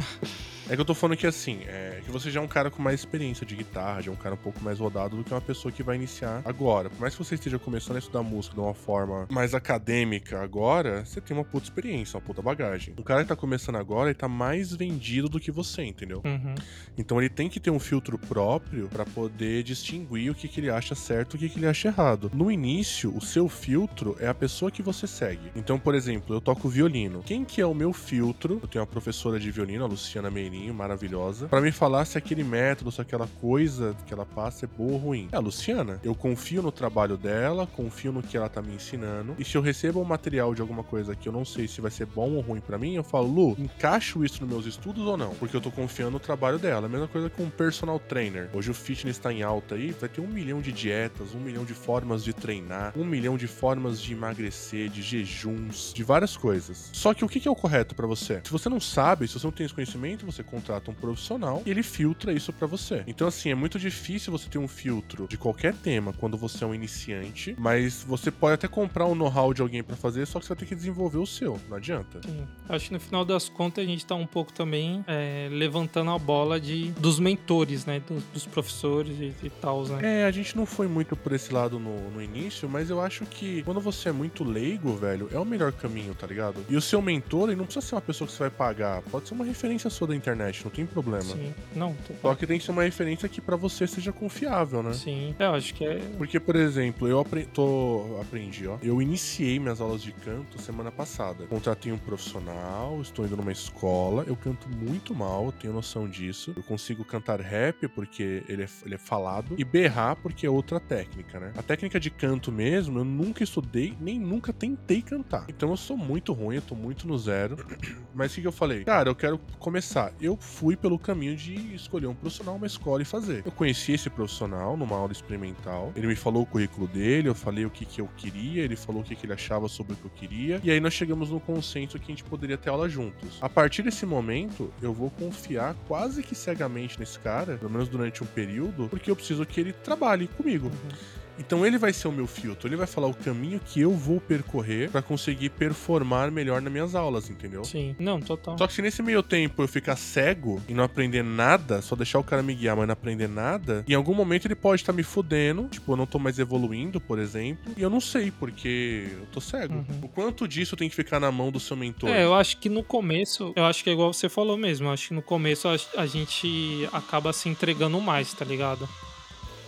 É 0.70 0.74
que 0.74 0.80
eu 0.80 0.84
tô 0.84 0.94
falando 0.94 1.16
que 1.16 1.26
assim, 1.26 1.60
é 1.66 2.02
que 2.04 2.10
você 2.10 2.30
já 2.30 2.40
é 2.40 2.42
um 2.42 2.48
cara 2.48 2.70
com 2.70 2.82
mais 2.82 3.00
experiência 3.00 3.46
de 3.46 3.56
guitarra, 3.56 4.02
já 4.02 4.10
é 4.10 4.14
um 4.14 4.16
cara 4.16 4.34
um 4.34 4.38
pouco 4.38 4.62
mais 4.62 4.78
rodado 4.78 5.16
do 5.16 5.24
que 5.24 5.32
uma 5.32 5.40
pessoa 5.40 5.72
que 5.72 5.82
vai 5.82 5.96
iniciar 5.96 6.42
agora. 6.44 6.90
Por 6.90 7.00
mais 7.00 7.14
que 7.14 7.24
você 7.24 7.34
esteja 7.34 7.58
começando 7.58 7.96
a 7.96 7.98
estudar 7.98 8.22
música 8.22 8.37
de 8.42 8.60
uma 8.60 8.74
forma 8.74 9.26
mais 9.30 9.54
acadêmica 9.54 10.40
agora, 10.40 11.04
você 11.04 11.20
tem 11.20 11.36
uma 11.36 11.44
puta 11.44 11.66
experiência, 11.66 12.16
uma 12.16 12.24
puta 12.24 12.42
bagagem. 12.42 12.94
Um 12.98 13.02
cara 13.02 13.22
que 13.22 13.28
tá 13.28 13.36
começando 13.36 13.76
agora, 13.76 14.10
ele 14.10 14.18
tá 14.18 14.28
mais 14.28 14.72
vendido 14.72 15.28
do 15.28 15.40
que 15.40 15.50
você, 15.50 15.82
entendeu? 15.84 16.22
Uhum. 16.24 16.54
Então 16.96 17.18
ele 17.20 17.28
tem 17.28 17.48
que 17.48 17.60
ter 17.60 17.70
um 17.70 17.78
filtro 17.78 18.18
próprio 18.18 18.88
para 18.88 19.04
poder 19.04 19.62
distinguir 19.62 20.30
o 20.30 20.34
que, 20.34 20.48
que 20.48 20.60
ele 20.60 20.70
acha 20.70 20.94
certo 20.94 21.34
e 21.34 21.36
o 21.36 21.40
que, 21.40 21.48
que 21.48 21.58
ele 21.58 21.66
acha 21.66 21.88
errado. 21.88 22.30
No 22.34 22.50
início, 22.50 23.14
o 23.16 23.20
seu 23.20 23.48
filtro 23.48 24.16
é 24.20 24.28
a 24.28 24.34
pessoa 24.34 24.70
que 24.70 24.82
você 24.82 25.06
segue. 25.06 25.50
Então, 25.56 25.78
por 25.78 25.94
exemplo, 25.94 26.34
eu 26.34 26.40
toco 26.40 26.68
violino. 26.68 27.22
Quem 27.24 27.44
que 27.44 27.60
é 27.60 27.66
o 27.66 27.74
meu 27.74 27.92
filtro? 27.92 28.58
Eu 28.62 28.68
tenho 28.68 28.82
uma 28.82 28.90
professora 28.90 29.38
de 29.38 29.50
violino, 29.50 29.84
a 29.84 29.88
Luciana 29.88 30.30
Meirinho 30.30 30.74
maravilhosa, 30.74 31.48
para 31.48 31.60
me 31.60 31.72
falar 31.72 32.04
se 32.04 32.18
aquele 32.18 32.44
método, 32.44 32.90
se 32.90 33.00
aquela 33.00 33.26
coisa 33.40 33.96
que 34.06 34.12
ela 34.12 34.26
passa 34.26 34.64
é 34.64 34.68
boa 34.68 34.92
ou 34.92 34.98
ruim. 34.98 35.28
É 35.32 35.36
a 35.36 35.40
Luciana. 35.40 36.00
Eu 36.02 36.14
confio 36.14 36.62
no 36.62 36.72
trabalho 36.72 37.16
dela, 37.16 37.66
confio 37.66 38.12
no 38.12 38.22
que 38.28 38.36
ela 38.36 38.48
tá 38.48 38.60
me 38.60 38.74
ensinando. 38.74 39.34
E 39.38 39.44
se 39.44 39.56
eu 39.56 39.62
recebo 39.62 40.00
um 40.00 40.04
material 40.04 40.54
de 40.54 40.60
alguma 40.60 40.84
coisa 40.84 41.16
que 41.16 41.28
eu 41.28 41.32
não 41.32 41.44
sei 41.44 41.66
se 41.66 41.80
vai 41.80 41.90
ser 41.90 42.06
bom 42.06 42.32
ou 42.32 42.40
ruim 42.40 42.60
para 42.60 42.78
mim, 42.78 42.94
eu 42.94 43.02
falo, 43.02 43.26
Lu, 43.26 43.56
encaixo 43.58 44.24
isso 44.24 44.40
nos 44.44 44.50
meus 44.50 44.66
estudos 44.66 45.06
ou 45.06 45.16
não? 45.16 45.34
Porque 45.34 45.56
eu 45.56 45.60
tô 45.60 45.70
confiando 45.70 46.12
no 46.12 46.20
trabalho 46.20 46.58
dela. 46.58 46.86
A 46.86 46.88
mesma 46.88 47.08
coisa 47.08 47.30
com 47.30 47.44
um 47.44 47.50
personal 47.50 47.98
trainer. 47.98 48.50
Hoje 48.52 48.70
o 48.70 48.74
fitness 48.74 49.18
tá 49.18 49.32
em 49.32 49.42
alta 49.42 49.74
aí, 49.74 49.92
vai 49.92 50.08
ter 50.08 50.20
um 50.20 50.26
milhão 50.26 50.60
de 50.60 50.72
dietas, 50.72 51.34
um 51.34 51.40
milhão 51.40 51.64
de 51.64 51.74
formas 51.74 52.22
de 52.22 52.32
treinar, 52.32 52.92
um 52.96 53.04
milhão 53.04 53.36
de 53.36 53.46
formas 53.46 54.00
de 54.00 54.12
emagrecer, 54.12 54.88
de 54.88 55.02
jejuns, 55.02 55.92
de 55.94 56.02
várias 56.02 56.36
coisas. 56.36 56.90
Só 56.92 57.14
que 57.14 57.24
o 57.24 57.28
que 57.28 57.46
é 57.46 57.50
o 57.50 57.56
correto 57.56 57.94
para 57.94 58.06
você? 58.06 58.40
Se 58.44 58.50
você 58.50 58.68
não 58.68 58.80
sabe, 58.80 59.26
se 59.26 59.34
você 59.34 59.46
não 59.46 59.52
tem 59.52 59.64
esse 59.64 59.74
conhecimento, 59.74 60.26
você 60.26 60.42
contrata 60.42 60.90
um 60.90 60.94
profissional 60.94 61.62
e 61.64 61.70
ele 61.70 61.82
filtra 61.82 62.32
isso 62.32 62.52
para 62.52 62.66
você. 62.66 63.04
Então, 63.06 63.28
assim, 63.28 63.50
é 63.50 63.54
muito 63.54 63.78
difícil 63.78 64.32
você 64.32 64.48
ter 64.48 64.58
um 64.58 64.68
filtro 64.68 65.26
de 65.28 65.36
qualquer 65.36 65.74
tema 65.74 66.12
quando 66.12 66.36
você 66.36 66.64
é 66.64 66.66
um 66.66 66.74
iniciante, 66.74 67.54
mas 67.58 68.02
você 68.02 68.17
pode 68.30 68.54
até 68.54 68.68
comprar 68.68 69.06
um 69.06 69.14
know-how 69.14 69.52
de 69.52 69.62
alguém 69.62 69.82
para 69.82 69.96
fazer, 69.96 70.26
só 70.26 70.38
que 70.38 70.46
você 70.46 70.54
vai 70.54 70.58
ter 70.58 70.66
que 70.66 70.74
desenvolver 70.74 71.18
o 71.18 71.26
seu, 71.26 71.58
não 71.68 71.76
adianta. 71.76 72.20
Sim. 72.24 72.46
Acho 72.68 72.86
que 72.86 72.92
no 72.94 73.00
final 73.00 73.24
das 73.24 73.48
contas 73.48 73.84
a 73.84 73.86
gente 73.86 74.04
tá 74.06 74.14
um 74.14 74.26
pouco 74.26 74.52
também 74.52 75.04
é, 75.06 75.48
levantando 75.50 76.10
a 76.10 76.18
bola 76.18 76.60
de, 76.60 76.90
dos 76.92 77.18
mentores, 77.18 77.84
né? 77.84 78.00
Dos, 78.00 78.22
dos 78.24 78.46
professores 78.46 79.18
e, 79.20 79.34
e 79.46 79.50
tal, 79.50 79.84
né? 79.84 80.22
É, 80.22 80.24
a 80.24 80.30
gente 80.30 80.56
não 80.56 80.66
foi 80.66 80.86
muito 80.86 81.16
por 81.16 81.32
esse 81.32 81.52
lado 81.52 81.78
no, 81.78 82.10
no 82.10 82.22
início, 82.22 82.68
mas 82.68 82.90
eu 82.90 83.00
acho 83.00 83.26
que 83.26 83.62
quando 83.62 83.80
você 83.80 84.08
é 84.08 84.12
muito 84.12 84.44
leigo, 84.44 84.94
velho, 84.94 85.28
é 85.32 85.38
o 85.38 85.44
melhor 85.44 85.72
caminho, 85.72 86.14
tá 86.14 86.26
ligado? 86.26 86.64
E 86.68 86.76
o 86.76 86.80
seu 86.80 87.02
mentor, 87.02 87.48
ele 87.48 87.56
não 87.56 87.64
precisa 87.64 87.84
ser 87.84 87.94
uma 87.94 88.00
pessoa 88.00 88.26
que 88.26 88.32
você 88.32 88.40
vai 88.40 88.50
pagar, 88.50 89.02
pode 89.02 89.28
ser 89.28 89.34
uma 89.34 89.44
referência 89.44 89.90
sua 89.90 90.08
da 90.08 90.16
internet 90.16 90.28
internet, 90.38 90.64
não 90.64 90.70
tem 90.70 90.86
problema. 90.86 91.24
Sim, 91.24 91.54
não. 91.74 91.94
Tô... 91.94 92.14
Só 92.20 92.34
que 92.34 92.46
tem 92.46 92.58
que 92.58 92.64
ser 92.64 92.70
uma 92.70 92.82
referência 92.82 93.28
que 93.28 93.40
para 93.40 93.56
você 93.56 93.86
seja 93.86 94.12
confiável, 94.12 94.82
né? 94.82 94.92
Sim, 94.92 95.34
eu 95.38 95.54
acho 95.54 95.74
que 95.74 95.84
é. 95.84 96.00
Porque, 96.16 96.38
por 96.38 96.56
exemplo, 96.56 97.08
eu 97.08 97.20
apre... 97.20 97.46
tô... 97.46 98.07
aprendi, 98.20 98.66
ó. 98.66 98.78
Eu 98.82 99.02
iniciei 99.02 99.58
minhas 99.58 99.80
aulas 99.80 100.02
de 100.02 100.12
canto 100.12 100.60
semana 100.60 100.90
passada. 100.90 101.46
Contratei 101.46 101.92
um 101.92 101.98
profissional, 101.98 103.00
estou 103.00 103.26
indo 103.26 103.36
numa 103.36 103.52
escola, 103.52 104.24
eu 104.26 104.36
canto 104.36 104.68
muito 104.68 105.14
mal, 105.14 105.52
tenho 105.52 105.72
noção 105.72 106.08
disso. 106.08 106.52
Eu 106.56 106.62
consigo 106.62 107.04
cantar 107.04 107.40
rap 107.40 107.88
porque 107.88 108.42
ele 108.48 108.62
é, 108.62 108.68
ele 108.84 108.94
é 108.94 108.98
falado 108.98 109.54
e 109.58 109.64
berrar 109.64 110.16
porque 110.16 110.46
é 110.46 110.50
outra 110.50 110.80
técnica, 110.80 111.38
né? 111.38 111.52
A 111.56 111.62
técnica 111.62 111.98
de 111.98 112.10
canto 112.10 112.50
mesmo, 112.52 112.98
eu 112.98 113.04
nunca 113.04 113.42
estudei, 113.42 113.96
nem 114.00 114.18
nunca 114.18 114.52
tentei 114.52 115.02
cantar. 115.02 115.44
Então 115.48 115.70
eu 115.70 115.76
sou 115.76 115.96
muito 115.96 116.32
ruim, 116.32 116.56
eu 116.56 116.62
tô 116.62 116.74
muito 116.74 117.06
no 117.06 117.18
zero. 117.18 117.56
Mas 118.14 118.32
o 118.32 118.34
que, 118.36 118.40
que 118.42 118.46
eu 118.46 118.52
falei? 118.52 118.84
Cara, 118.84 119.08
eu 119.08 119.14
quero 119.14 119.38
começar. 119.58 120.12
Eu 120.20 120.36
fui 120.36 120.76
pelo 120.76 120.98
caminho 120.98 121.36
de 121.36 121.74
escolher 121.74 122.06
um 122.06 122.14
profissional, 122.14 122.56
uma 122.56 122.66
escola 122.66 123.02
e 123.02 123.04
fazer. 123.04 123.42
Eu 123.44 123.52
conheci 123.52 123.92
esse 123.92 124.10
profissional 124.10 124.76
numa 124.76 124.96
aula 124.96 125.12
experimental. 125.12 125.92
Ele 125.94 126.06
me 126.06 126.16
falou 126.16 126.42
o 126.42 126.46
currículo 126.46 126.86
dele, 126.86 127.28
eu 127.28 127.34
falei 127.34 127.64
o 127.64 127.70
que, 127.70 127.84
que 127.84 127.97
eu 128.00 128.08
queria, 128.16 128.62
ele 128.62 128.76
falou 128.76 129.02
o 129.02 129.04
que, 129.04 129.14
que 129.14 129.26
ele 129.26 129.32
achava 129.32 129.68
sobre 129.68 129.92
o 129.92 129.96
que 129.96 130.04
eu 130.04 130.10
queria. 130.10 130.60
E 130.62 130.70
aí 130.70 130.80
nós 130.80 130.94
chegamos 130.94 131.30
no 131.30 131.40
consenso 131.40 131.98
que 131.98 132.04
a 132.04 132.14
gente 132.14 132.24
poderia 132.24 132.56
ter 132.56 132.70
aula 132.70 132.88
juntos. 132.88 133.38
A 133.40 133.48
partir 133.48 133.82
desse 133.82 134.04
momento, 134.06 134.72
eu 134.80 134.92
vou 134.92 135.10
confiar 135.10 135.74
quase 135.86 136.22
que 136.22 136.34
cegamente 136.34 136.98
nesse 136.98 137.18
cara, 137.18 137.56
pelo 137.56 137.70
menos 137.70 137.88
durante 137.88 138.22
um 138.22 138.26
período, 138.26 138.88
porque 138.88 139.10
eu 139.10 139.16
preciso 139.16 139.44
que 139.44 139.60
ele 139.60 139.72
trabalhe 139.72 140.28
comigo. 140.28 140.66
Uhum. 140.66 141.17
Então 141.38 141.64
ele 141.64 141.78
vai 141.78 141.92
ser 141.92 142.08
o 142.08 142.12
meu 142.12 142.26
filtro, 142.26 142.68
ele 142.68 142.76
vai 142.76 142.86
falar 142.86 143.06
o 143.06 143.14
caminho 143.14 143.60
que 143.64 143.80
eu 143.80 143.92
vou 143.92 144.20
percorrer 144.20 144.90
para 144.90 145.02
conseguir 145.02 145.50
performar 145.50 146.30
melhor 146.30 146.60
nas 146.60 146.72
minhas 146.72 146.94
aulas, 146.94 147.30
entendeu? 147.30 147.64
Sim, 147.64 147.94
não, 147.98 148.20
total. 148.20 148.58
Só 148.58 148.66
que 148.66 148.72
se 148.72 148.82
nesse 148.82 149.02
meio 149.02 149.22
tempo 149.22 149.62
eu 149.62 149.68
ficar 149.68 149.96
cego 149.96 150.60
e 150.68 150.74
não 150.74 150.84
aprender 150.84 151.22
nada, 151.22 151.80
só 151.80 151.94
deixar 151.94 152.18
o 152.18 152.24
cara 152.24 152.42
me 152.42 152.54
guiar, 152.54 152.76
mas 152.76 152.86
não 152.86 152.92
aprender 152.92 153.28
nada, 153.28 153.84
em 153.88 153.94
algum 153.94 154.14
momento 154.14 154.46
ele 154.46 154.54
pode 154.54 154.82
estar 154.82 154.92
tá 154.92 154.96
me 154.96 155.02
fudendo, 155.02 155.68
tipo, 155.68 155.92
eu 155.92 155.96
não 155.96 156.06
tô 156.06 156.18
mais 156.18 156.38
evoluindo, 156.38 157.00
por 157.00 157.18
exemplo, 157.18 157.72
e 157.76 157.82
eu 157.82 157.90
não 157.90 158.00
sei, 158.00 158.30
porque 158.30 159.08
eu 159.12 159.26
tô 159.26 159.40
cego. 159.40 159.74
Uhum. 159.74 160.00
O 160.02 160.08
quanto 160.08 160.48
disso 160.48 160.76
tem 160.76 160.88
que 160.88 160.94
ficar 160.94 161.20
na 161.20 161.30
mão 161.30 161.50
do 161.50 161.60
seu 161.60 161.76
mentor? 161.76 162.10
É, 162.10 162.24
eu 162.24 162.34
acho 162.34 162.58
que 162.58 162.68
no 162.68 162.82
começo, 162.82 163.52
eu 163.54 163.64
acho 163.64 163.82
que 163.84 163.90
é 163.90 163.92
igual 163.92 164.12
você 164.12 164.28
falou 164.28 164.56
mesmo, 164.56 164.88
eu 164.88 164.92
acho 164.92 165.08
que 165.08 165.14
no 165.14 165.22
começo 165.22 165.68
a, 165.68 165.76
a 165.96 166.06
gente 166.06 166.88
acaba 166.92 167.32
se 167.32 167.48
entregando 167.48 168.00
mais, 168.00 168.32
tá 168.32 168.44
ligado? 168.44 168.88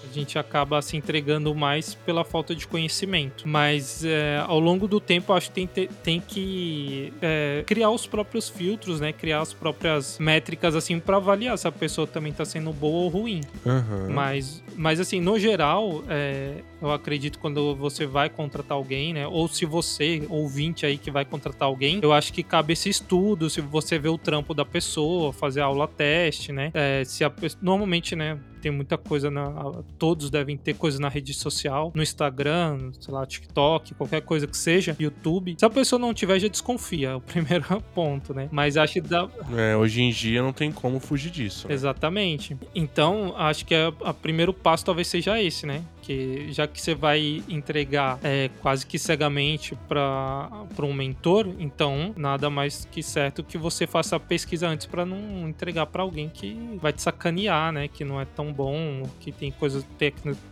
A 0.08 0.12
gente 0.12 0.38
acaba 0.38 0.80
se 0.82 0.96
entregando 0.96 1.54
mais 1.54 1.94
pela 1.94 2.24
falta 2.24 2.54
de 2.54 2.66
conhecimento. 2.66 3.46
Mas 3.46 4.04
é, 4.04 4.42
ao 4.46 4.58
longo 4.58 4.88
do 4.88 5.00
tempo, 5.00 5.32
acho 5.32 5.50
que 5.50 5.66
tem, 5.66 5.88
tem 6.02 6.20
que 6.20 7.12
é, 7.20 7.62
criar 7.66 7.90
os 7.90 8.06
próprios 8.06 8.48
filtros, 8.48 9.00
né? 9.00 9.12
Criar 9.12 9.40
as 9.40 9.52
próprias 9.52 10.18
métricas, 10.18 10.74
assim, 10.74 10.98
para 10.98 11.16
avaliar 11.16 11.56
se 11.58 11.68
a 11.68 11.72
pessoa 11.72 12.06
também 12.06 12.32
tá 12.32 12.44
sendo 12.44 12.72
boa 12.72 13.04
ou 13.04 13.08
ruim. 13.08 13.40
Uhum. 13.64 14.12
Mas, 14.12 14.62
mas, 14.80 14.98
assim, 14.98 15.20
no 15.20 15.38
geral, 15.38 16.02
é, 16.08 16.62
eu 16.80 16.90
acredito 16.90 17.38
quando 17.38 17.76
você 17.76 18.06
vai 18.06 18.30
contratar 18.30 18.78
alguém, 18.78 19.12
né? 19.12 19.26
Ou 19.26 19.46
se 19.46 19.66
você, 19.66 20.22
ouvinte 20.30 20.86
aí, 20.86 20.96
que 20.96 21.10
vai 21.10 21.22
contratar 21.22 21.68
alguém, 21.68 22.00
eu 22.00 22.14
acho 22.14 22.32
que 22.32 22.42
cabe 22.42 22.72
esse 22.72 22.88
estudo, 22.88 23.50
se 23.50 23.60
você 23.60 23.98
vê 23.98 24.08
o 24.08 24.16
trampo 24.16 24.54
da 24.54 24.64
pessoa, 24.64 25.34
fazer 25.34 25.60
aula 25.60 25.86
teste, 25.86 26.50
né? 26.50 26.70
É, 26.72 27.04
se 27.04 27.22
a, 27.22 27.30
normalmente, 27.60 28.16
né? 28.16 28.38
tem 28.60 28.70
muita 28.70 28.96
coisa 28.96 29.30
na. 29.30 29.50
Todos 29.98 30.30
devem 30.30 30.56
ter 30.56 30.74
coisa 30.74 31.00
na 31.00 31.08
rede 31.08 31.32
social, 31.34 31.90
no 31.94 32.02
Instagram, 32.02 32.92
sei 33.00 33.12
lá, 33.12 33.26
TikTok, 33.26 33.94
qualquer 33.94 34.20
coisa 34.20 34.46
que 34.46 34.56
seja, 34.56 34.96
YouTube. 34.98 35.56
Se 35.58 35.64
a 35.64 35.70
pessoa 35.70 35.98
não 35.98 36.14
tiver, 36.14 36.38
já 36.38 36.48
desconfia, 36.48 37.10
é 37.10 37.14
o 37.14 37.20
primeiro 37.22 37.82
ponto, 37.94 38.34
né? 38.34 38.48
Mas 38.52 38.76
acho 38.76 38.94
que 38.94 39.00
dá. 39.00 39.28
É, 39.56 39.76
hoje 39.76 40.02
em 40.02 40.10
dia 40.10 40.42
não 40.42 40.52
tem 40.52 40.70
como 40.70 41.00
fugir 41.00 41.30
disso. 41.30 41.66
Né? 41.66 41.74
Exatamente. 41.74 42.56
Então, 42.74 43.34
acho 43.36 43.64
que 43.64 43.74
o 43.74 44.14
primeiro 44.14 44.52
passo 44.52 44.69
talvez 44.76 45.08
seja 45.08 45.40
esse, 45.40 45.66
né? 45.66 45.82
Porque 46.00 46.46
já 46.50 46.66
que 46.66 46.80
você 46.80 46.94
vai 46.94 47.42
entregar 47.46 48.18
é, 48.22 48.48
quase 48.62 48.86
que 48.86 48.98
cegamente 48.98 49.76
para 49.86 50.48
um 50.82 50.94
mentor, 50.94 51.46
então 51.58 52.14
nada 52.16 52.48
mais 52.48 52.88
que 52.90 53.02
certo 53.02 53.44
que 53.44 53.58
você 53.58 53.86
faça 53.86 54.16
a 54.16 54.20
pesquisa 54.20 54.66
antes 54.66 54.86
para 54.86 55.04
não 55.04 55.46
entregar 55.46 55.86
para 55.86 56.02
alguém 56.02 56.30
que 56.30 56.78
vai 56.80 56.92
te 56.92 57.02
sacanear, 57.02 57.70
né? 57.70 57.86
Que 57.86 58.02
não 58.02 58.18
é 58.18 58.24
tão 58.24 58.50
bom, 58.50 59.02
que 59.20 59.30
tem 59.30 59.52
coisas 59.52 59.86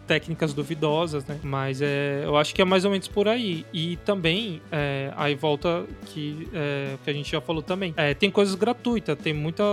técnicas 0.06 0.52
duvidosas, 0.52 1.24
né? 1.24 1.40
Mas 1.42 1.80
é, 1.80 2.22
eu 2.24 2.36
acho 2.36 2.54
que 2.54 2.60
é 2.60 2.64
mais 2.64 2.84
ou 2.84 2.90
menos 2.90 3.08
por 3.08 3.26
aí. 3.26 3.64
E 3.72 3.96
também, 4.04 4.60
é, 4.70 5.12
aí 5.16 5.34
volta 5.34 5.86
que, 6.06 6.46
é, 6.52 6.96
que 7.02 7.10
a 7.10 7.12
gente 7.12 7.32
já 7.32 7.40
falou 7.40 7.62
também, 7.62 7.94
é, 7.96 8.12
tem 8.12 8.30
coisas 8.30 8.54
gratuitas, 8.54 9.16
tem 9.18 9.32
muita 9.32 9.64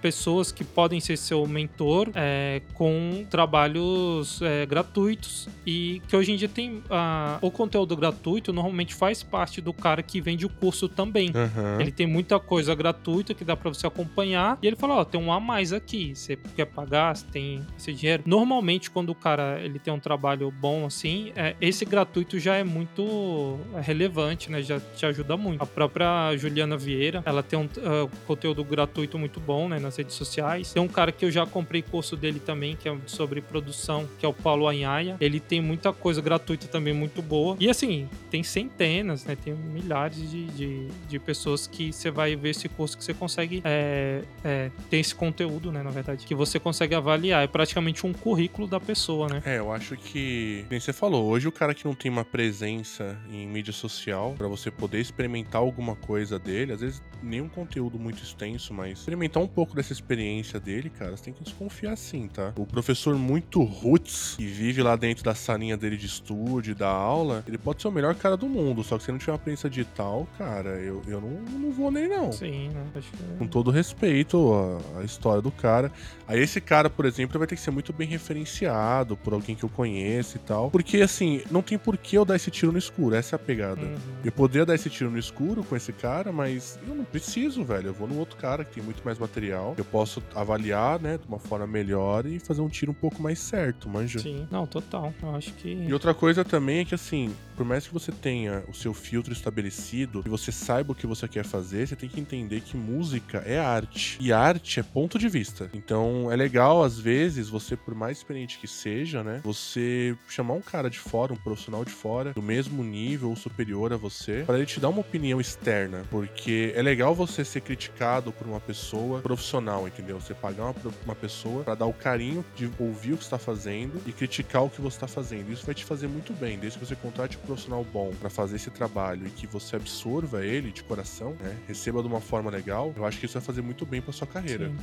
pessoas 0.00 0.50
que 0.52 0.64
podem 0.64 1.00
ser 1.00 1.16
seu 1.16 1.46
mentor 1.46 2.10
é, 2.14 2.62
com 2.74 3.24
trabalhos 3.30 4.40
é, 4.42 4.66
gratuitos 5.08 5.48
e 5.66 6.02
que 6.08 6.16
hoje 6.16 6.32
em 6.32 6.36
dia 6.36 6.48
tem 6.48 6.82
ah, 6.90 7.38
o 7.40 7.50
conteúdo 7.50 7.96
gratuito 7.96 8.52
normalmente 8.52 8.94
faz 8.94 9.22
parte 9.22 9.60
do 9.60 9.72
cara 9.72 10.02
que 10.02 10.20
vende 10.20 10.44
o 10.44 10.48
curso 10.48 10.88
também. 10.88 11.30
Aham. 11.34 11.80
Ele 11.80 11.90
tem 11.90 12.06
muita 12.06 12.38
coisa 12.38 12.74
gratuita 12.74 13.34
que 13.34 13.44
dá 13.44 13.56
pra 13.56 13.68
você 13.72 13.86
acompanhar. 13.86 14.58
E 14.62 14.66
ele 14.66 14.76
fala, 14.76 14.96
ó, 14.96 15.04
tem 15.04 15.20
um 15.20 15.32
a 15.32 15.40
mais 15.40 15.72
aqui. 15.72 16.14
Você 16.14 16.36
quer 16.56 16.66
pagar, 16.66 17.16
você 17.16 17.26
tem 17.26 17.66
esse 17.76 17.92
dinheiro. 17.92 18.22
Normalmente, 18.26 18.90
quando 18.90 19.10
o 19.10 19.14
cara 19.14 19.60
ele 19.60 19.78
tem 19.78 19.92
um 19.92 20.00
trabalho 20.00 20.50
bom 20.50 20.86
assim, 20.86 21.32
é, 21.36 21.54
esse 21.60 21.84
gratuito 21.84 22.38
já 22.38 22.56
é 22.56 22.64
muito 22.64 23.58
relevante, 23.82 24.50
né? 24.50 24.62
Já 24.62 24.80
te 24.80 25.06
ajuda 25.06 25.36
muito. 25.36 25.62
A 25.62 25.66
própria 25.66 26.36
Juliana 26.36 26.76
Vieira, 26.76 27.22
ela 27.24 27.42
tem 27.42 27.58
um 27.58 27.68
ah, 27.78 28.08
conteúdo 28.26 28.64
gratuito 28.64 29.18
muito 29.18 29.40
bom, 29.40 29.68
né? 29.68 29.78
Nas 29.78 29.96
redes 29.96 30.14
sociais. 30.14 30.72
Tem 30.72 30.82
um 30.82 30.88
cara 30.88 31.12
que 31.12 31.24
eu 31.24 31.30
já 31.30 31.46
comprei 31.46 31.82
curso 31.82 32.16
dele 32.16 32.40
também, 32.40 32.76
que 32.76 32.88
é 32.88 32.96
sobre 33.06 33.40
produção, 33.40 34.08
que 34.18 34.26
é 34.26 34.28
o 34.28 34.32
Paulo 34.32 34.66
Anhaia. 34.88 35.16
Ele 35.20 35.38
tem 35.38 35.60
muita 35.60 35.92
coisa 35.92 36.20
gratuita 36.20 36.66
também 36.66 36.94
muito 36.94 37.20
boa. 37.20 37.56
E 37.60 37.68
assim, 37.68 38.08
tem 38.30 38.42
centenas, 38.42 39.24
né? 39.24 39.36
Tem 39.36 39.54
milhares 39.54 40.30
de, 40.30 40.46
de, 40.46 40.88
de 41.08 41.18
pessoas 41.18 41.66
que 41.66 41.92
você 41.92 42.10
vai 42.10 42.34
ver 42.34 42.50
esse 42.50 42.68
curso 42.68 42.96
que 42.96 43.04
você 43.04 43.12
consegue 43.12 43.60
é, 43.64 44.22
é, 44.42 44.70
ter 44.88 44.98
esse 44.98 45.14
conteúdo, 45.14 45.70
né? 45.70 45.82
Na 45.82 45.90
verdade, 45.90 46.26
que 46.26 46.34
você 46.34 46.58
consegue 46.58 46.94
avaliar. 46.94 47.44
É 47.44 47.46
praticamente 47.46 48.06
um 48.06 48.12
currículo 48.12 48.66
da 48.66 48.80
pessoa, 48.80 49.28
né? 49.28 49.42
É, 49.44 49.58
eu 49.58 49.72
acho 49.72 49.96
que, 49.96 50.64
nem 50.70 50.80
você 50.80 50.92
falou, 50.92 51.26
hoje 51.26 51.46
o 51.46 51.52
cara 51.52 51.74
que 51.74 51.84
não 51.84 51.94
tem 51.94 52.10
uma 52.10 52.24
presença 52.24 53.18
em 53.30 53.46
mídia 53.46 53.72
social 53.72 54.34
pra 54.36 54.48
você 54.48 54.70
poder 54.70 55.00
experimentar 55.00 55.60
alguma 55.60 55.94
coisa 55.94 56.38
dele, 56.38 56.72
às 56.72 56.80
vezes 56.80 57.02
nem 57.22 57.40
um 57.40 57.48
conteúdo 57.48 57.98
muito 57.98 58.22
extenso, 58.22 58.72
mas 58.72 59.00
experimentar 59.00 59.42
um 59.42 59.48
pouco 59.48 59.74
dessa 59.74 59.92
experiência 59.92 60.60
dele, 60.60 60.90
cara, 60.90 61.16
você 61.16 61.24
tem 61.24 61.34
que 61.34 61.42
desconfiar 61.42 61.96
sim, 61.96 62.28
tá? 62.28 62.52
O 62.56 62.66
professor 62.66 63.16
muito 63.16 63.62
roots 63.62 64.34
que 64.36 64.46
vive 64.46 64.77
lá 64.82 64.96
dentro 64.96 65.24
da 65.24 65.34
salinha 65.34 65.76
dele 65.76 65.96
de 65.96 66.06
estúdio, 66.06 66.74
da 66.74 66.88
aula, 66.88 67.44
ele 67.46 67.58
pode 67.58 67.82
ser 67.82 67.88
o 67.88 67.92
melhor 67.92 68.14
cara 68.14 68.36
do 68.36 68.48
mundo, 68.48 68.82
só 68.82 68.96
que 68.96 69.04
se 69.04 69.10
ele 69.10 69.14
não 69.14 69.18
tiver 69.20 69.32
uma 69.32 69.38
presença 69.38 69.68
digital, 69.68 70.26
cara, 70.36 70.70
eu, 70.80 71.02
eu 71.06 71.20
não, 71.20 71.30
não 71.58 71.70
vou 71.70 71.90
nem 71.90 72.08
não. 72.08 72.32
Sim, 72.32 72.68
né? 72.68 72.84
Acho 72.94 73.10
que 73.10 73.18
Com 73.38 73.46
todo 73.46 73.70
respeito 73.70 74.52
à, 74.54 75.00
à 75.00 75.04
história 75.04 75.42
do 75.42 75.50
cara. 75.50 75.90
Aí 76.26 76.40
esse 76.40 76.60
cara, 76.60 76.90
por 76.90 77.04
exemplo, 77.06 77.38
vai 77.38 77.46
ter 77.46 77.54
que 77.54 77.60
ser 77.60 77.70
muito 77.70 77.92
bem 77.92 78.06
referenciado 78.06 79.16
por 79.16 79.32
alguém 79.32 79.56
que 79.56 79.64
eu 79.64 79.68
conheço 79.68 80.36
e 80.36 80.40
tal. 80.40 80.70
Porque, 80.70 81.00
assim, 81.00 81.42
não 81.50 81.62
tem 81.62 81.78
por 81.78 81.96
que 81.96 82.16
eu 82.16 82.24
dar 82.24 82.36
esse 82.36 82.50
tiro 82.50 82.72
no 82.72 82.78
escuro. 82.78 83.14
Essa 83.14 83.34
é 83.34 83.36
a 83.36 83.38
pegada. 83.38 83.80
Uhum. 83.80 83.96
Eu 84.24 84.32
poderia 84.32 84.66
dar 84.66 84.74
esse 84.74 84.90
tiro 84.90 85.10
no 85.10 85.18
escuro 85.18 85.64
com 85.64 85.74
esse 85.74 85.92
cara, 85.92 86.30
mas 86.30 86.78
eu 86.86 86.94
não 86.94 87.04
preciso, 87.04 87.64
velho. 87.64 87.88
Eu 87.88 87.94
vou 87.94 88.06
no 88.06 88.18
outro 88.18 88.36
cara 88.36 88.64
que 88.64 88.74
tem 88.74 88.82
muito 88.82 89.02
mais 89.04 89.18
material. 89.18 89.74
Eu 89.76 89.84
posso 89.84 90.22
avaliar, 90.34 91.00
né, 91.00 91.18
de 91.18 91.26
uma 91.26 91.38
forma 91.38 91.66
melhor 91.66 92.26
e 92.26 92.38
fazer 92.38 92.60
um 92.60 92.68
tiro 92.68 92.92
um 92.92 92.94
pouco 92.94 93.22
mais 93.22 93.38
certo, 93.38 93.88
manja. 93.88 94.18
Sim, 94.18 94.46
não, 94.50 94.66
total. 94.68 95.12
Eu 95.22 95.34
acho 95.34 95.52
que. 95.54 95.68
E 95.68 95.92
outra 95.92 96.14
coisa 96.14 96.44
também 96.44 96.80
é 96.80 96.84
que, 96.84 96.94
assim, 96.94 97.34
por 97.58 97.66
mais 97.66 97.88
que 97.88 97.92
você 97.92 98.12
tenha 98.12 98.62
o 98.68 98.72
seu 98.72 98.94
filtro 98.94 99.32
estabelecido 99.32 100.22
e 100.24 100.28
você 100.28 100.52
saiba 100.52 100.92
o 100.92 100.94
que 100.94 101.08
você 101.08 101.26
quer 101.26 101.44
fazer, 101.44 101.88
você 101.88 101.96
tem 101.96 102.08
que 102.08 102.20
entender 102.20 102.60
que 102.60 102.76
música 102.76 103.38
é 103.38 103.58
arte. 103.58 104.16
E 104.20 104.32
arte 104.32 104.78
é 104.78 104.82
ponto 104.84 105.18
de 105.18 105.28
vista. 105.28 105.68
Então, 105.74 106.30
é 106.30 106.36
legal, 106.36 106.84
às 106.84 107.00
vezes, 107.00 107.48
você, 107.48 107.76
por 107.76 107.96
mais 107.96 108.18
experiente 108.18 108.60
que 108.60 108.68
seja, 108.68 109.24
né, 109.24 109.40
você 109.42 110.16
chamar 110.28 110.54
um 110.54 110.60
cara 110.60 110.88
de 110.88 111.00
fora, 111.00 111.32
um 111.32 111.36
profissional 111.36 111.84
de 111.84 111.90
fora, 111.90 112.32
do 112.32 112.40
mesmo 112.40 112.84
nível 112.84 113.30
ou 113.30 113.34
superior 113.36 113.92
a 113.92 113.96
você, 113.96 114.44
para 114.46 114.56
ele 114.56 114.66
te 114.66 114.78
dar 114.78 114.90
uma 114.90 115.00
opinião 115.00 115.40
externa. 115.40 116.04
Porque 116.12 116.72
é 116.76 116.82
legal 116.82 117.12
você 117.12 117.44
ser 117.44 117.62
criticado 117.62 118.30
por 118.30 118.46
uma 118.46 118.60
pessoa 118.60 119.20
profissional, 119.20 119.88
entendeu? 119.88 120.20
Você 120.20 120.32
pagar 120.32 120.66
uma, 120.66 120.74
uma 121.04 121.14
pessoa 121.16 121.64
para 121.64 121.74
dar 121.74 121.86
o 121.86 121.92
carinho 121.92 122.44
de 122.54 122.70
ouvir 122.78 123.14
o 123.14 123.16
que 123.16 123.24
está 123.24 123.38
fazendo 123.38 124.00
e 124.06 124.12
criticar 124.12 124.62
o 124.62 124.70
que 124.70 124.80
você 124.80 124.96
está 124.96 125.08
fazendo. 125.08 125.52
Isso 125.52 125.66
vai 125.66 125.74
te 125.74 125.84
fazer 125.84 126.06
muito 126.06 126.32
bem, 126.32 126.56
desde 126.56 126.78
que 126.78 126.86
você 126.86 126.94
contrate 126.94 127.36
profissional 127.48 127.84
bom 127.90 128.12
para 128.20 128.28
fazer 128.28 128.56
esse 128.56 128.70
trabalho 128.70 129.26
e 129.26 129.30
que 129.30 129.46
você 129.46 129.76
absorva 129.76 130.44
ele 130.44 130.70
de 130.70 130.82
coração, 130.84 131.34
né? 131.40 131.56
Receba 131.66 132.02
de 132.02 132.06
uma 132.06 132.20
forma 132.20 132.50
legal. 132.50 132.92
Eu 132.94 133.06
acho 133.06 133.18
que 133.18 133.24
isso 133.24 133.34
vai 133.34 133.42
fazer 133.42 133.62
muito 133.62 133.86
bem 133.86 134.02
para 134.02 134.12
sua 134.12 134.26
carreira. 134.26 134.68
Sim. 134.68 134.76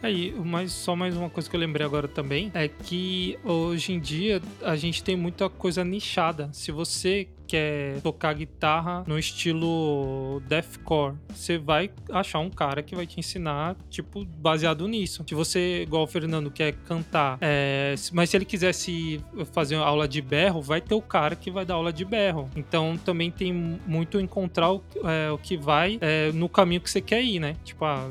Aí, 0.00 0.34
mas 0.44 0.70
só 0.70 0.94
mais 0.94 1.16
uma 1.16 1.30
coisa 1.30 1.48
que 1.48 1.56
eu 1.56 1.60
lembrei 1.60 1.84
agora 1.84 2.06
também 2.06 2.52
é 2.54 2.68
que 2.68 3.38
hoje 3.42 3.92
em 3.92 3.98
dia 3.98 4.40
a 4.62 4.76
gente 4.76 5.02
tem 5.02 5.16
muita 5.16 5.48
coisa 5.48 5.82
nichada. 5.82 6.50
Se 6.52 6.70
você 6.70 7.26
quer 7.46 8.00
tocar 8.00 8.32
guitarra 8.34 9.04
no 9.06 9.18
estilo 9.18 10.42
deathcore, 10.48 11.14
você 11.28 11.58
vai 11.58 11.90
achar 12.10 12.38
um 12.38 12.50
cara 12.50 12.82
que 12.82 12.94
vai 12.94 13.06
te 13.06 13.18
ensinar, 13.20 13.76
tipo, 13.90 14.24
baseado 14.24 14.86
nisso. 14.88 15.24
Se 15.28 15.34
você, 15.34 15.82
igual 15.82 16.04
o 16.04 16.06
Fernando, 16.06 16.50
quer 16.50 16.72
cantar, 16.86 17.38
é, 17.40 17.94
mas 18.12 18.30
se 18.30 18.36
ele 18.36 18.44
quisesse 18.44 19.20
fazer 19.52 19.76
aula 19.76 20.06
de 20.08 20.20
berro, 20.20 20.60
vai 20.62 20.80
ter 20.80 20.94
o 20.94 21.02
cara 21.02 21.36
que 21.36 21.50
vai 21.50 21.64
dar 21.64 21.74
aula 21.74 21.92
de 21.92 22.04
berro. 22.04 22.50
Então 22.56 22.96
também 23.04 23.30
tem 23.30 23.52
muito 23.52 24.18
encontrar 24.20 24.72
o, 24.72 24.82
é, 25.04 25.30
o 25.30 25.38
que 25.38 25.56
vai 25.56 25.98
é, 26.00 26.32
no 26.32 26.48
caminho 26.48 26.80
que 26.80 26.90
você 26.90 27.00
quer 27.00 27.22
ir, 27.22 27.40
né? 27.40 27.56
Tipo, 27.64 27.84
ah, 27.84 28.08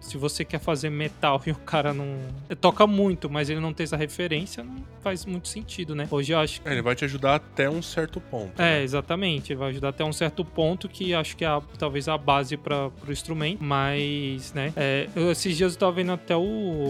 se 0.00 0.16
você 0.16 0.44
quer 0.44 0.60
fazer 0.60 0.90
metal 0.90 1.42
e 1.46 1.50
o 1.50 1.56
cara 1.56 1.92
não 1.92 2.16
toca 2.60 2.86
muito, 2.86 3.28
mas 3.28 3.50
ele 3.50 3.60
não 3.60 3.72
tem 3.72 3.84
essa 3.84 3.96
referência, 3.96 4.62
não 4.62 4.76
faz 5.02 5.24
muito 5.24 5.48
sentido, 5.48 5.94
né? 5.94 6.06
Hoje 6.10 6.32
eu 6.32 6.38
acho 6.38 6.60
que 6.60 6.68
É, 6.68 6.72
ele 6.72 6.82
vai 6.82 6.94
te 6.94 7.04
ajudar 7.04 7.36
até 7.36 7.68
um 7.68 7.82
certo 7.82 8.20
ponto. 8.20 8.60
é, 8.60 8.75
né? 8.75 8.75
Exatamente. 8.82 9.54
Vai 9.54 9.70
ajudar 9.70 9.90
até 9.90 10.04
um 10.04 10.12
certo 10.12 10.44
ponto 10.44 10.88
que 10.88 11.14
acho 11.14 11.36
que 11.36 11.44
é 11.44 11.48
a- 11.48 11.60
talvez 11.78 12.08
a 12.08 12.16
base 12.18 12.56
para 12.56 12.86
o 13.06 13.12
instrumento. 13.12 13.62
Mas, 13.62 14.52
né? 14.52 14.72
é, 14.76 15.08
esses 15.30 15.56
dias 15.56 15.74
eu 15.74 15.78
tava 15.78 15.92
vendo 15.92 16.12
até 16.12 16.36
o, 16.36 16.40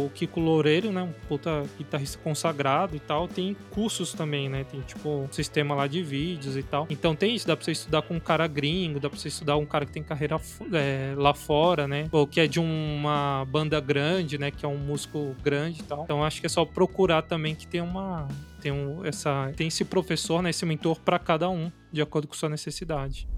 o 0.07 0.11
Kiko 0.14 0.40
Loureiro, 0.40 0.90
né? 0.92 1.03
Um 1.03 1.12
puta 1.29 1.62
guitarrista 1.79 2.18
consagrado 2.22 2.94
e 2.96 3.01
tal. 3.01 3.27
Tem 3.29 3.57
cursos 3.70 4.12
também, 4.12 4.49
né? 4.49 4.64
Tem 4.64 4.81
tipo 4.81 5.09
um 5.09 5.29
sistema 5.33 5.75
lá 5.75 5.87
de 5.87 6.03
vídeos 6.03 6.57
e 6.57 6.62
tal. 6.62 6.87
Então 6.90 7.14
tem 7.14 7.35
isso, 7.35 7.46
dá 7.46 7.57
pra 7.57 7.64
você 7.64 7.72
estudar 7.72 8.03
com 8.03 8.14
um 8.14 8.20
cara 8.20 8.46
gringo, 8.46 9.01
dá 9.01 9.09
pra 9.09 9.18
você 9.18 9.29
estudar 9.29 9.57
um 9.57 9.66
cara 9.66 9.85
que 9.87 9.92
tem 9.92 10.03
carreira 10.03 10.40
é, 10.72 11.14
lá 11.16 11.35
fora, 11.35 11.87
né? 11.88 12.07
Ou 12.12 12.27
que 12.27 12.40
é 12.40 12.46
de 12.46 12.61
uma 12.61 13.44
banda 13.49 13.81
grande, 13.81 14.38
né? 14.38 14.51
Que 14.51 14.64
é 14.64 14.68
um 14.68 14.77
músico 14.79 15.35
grande 15.42 15.81
e 15.81 15.85
tal. 15.85 16.05
Então 16.05 16.25
acho 16.25 16.40
que 16.40 16.46
é 16.46 16.49
só 16.49 16.64
procurar 16.64 17.22
também 17.22 17.55
que 17.55 17.66
tem 17.66 17.81
uma 17.81 18.29
tem 18.66 18.72
um, 18.72 19.05
essa 19.05 19.52
tem 19.57 19.68
esse 19.68 19.85
professor, 19.85 20.42
né, 20.42 20.50
esse 20.50 20.66
mentor 20.66 20.98
para 21.00 21.20
cada 21.20 21.48
um, 21.48 21.70
de 21.92 22.02
acordo 22.02 22.26
com 22.26 22.35
sua 22.35 22.48
necessidade. 22.48 23.29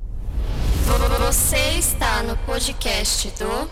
Você 1.18 1.58
está 1.78 2.22
no 2.22 2.34
podcast 2.38 3.28
do. 3.32 3.68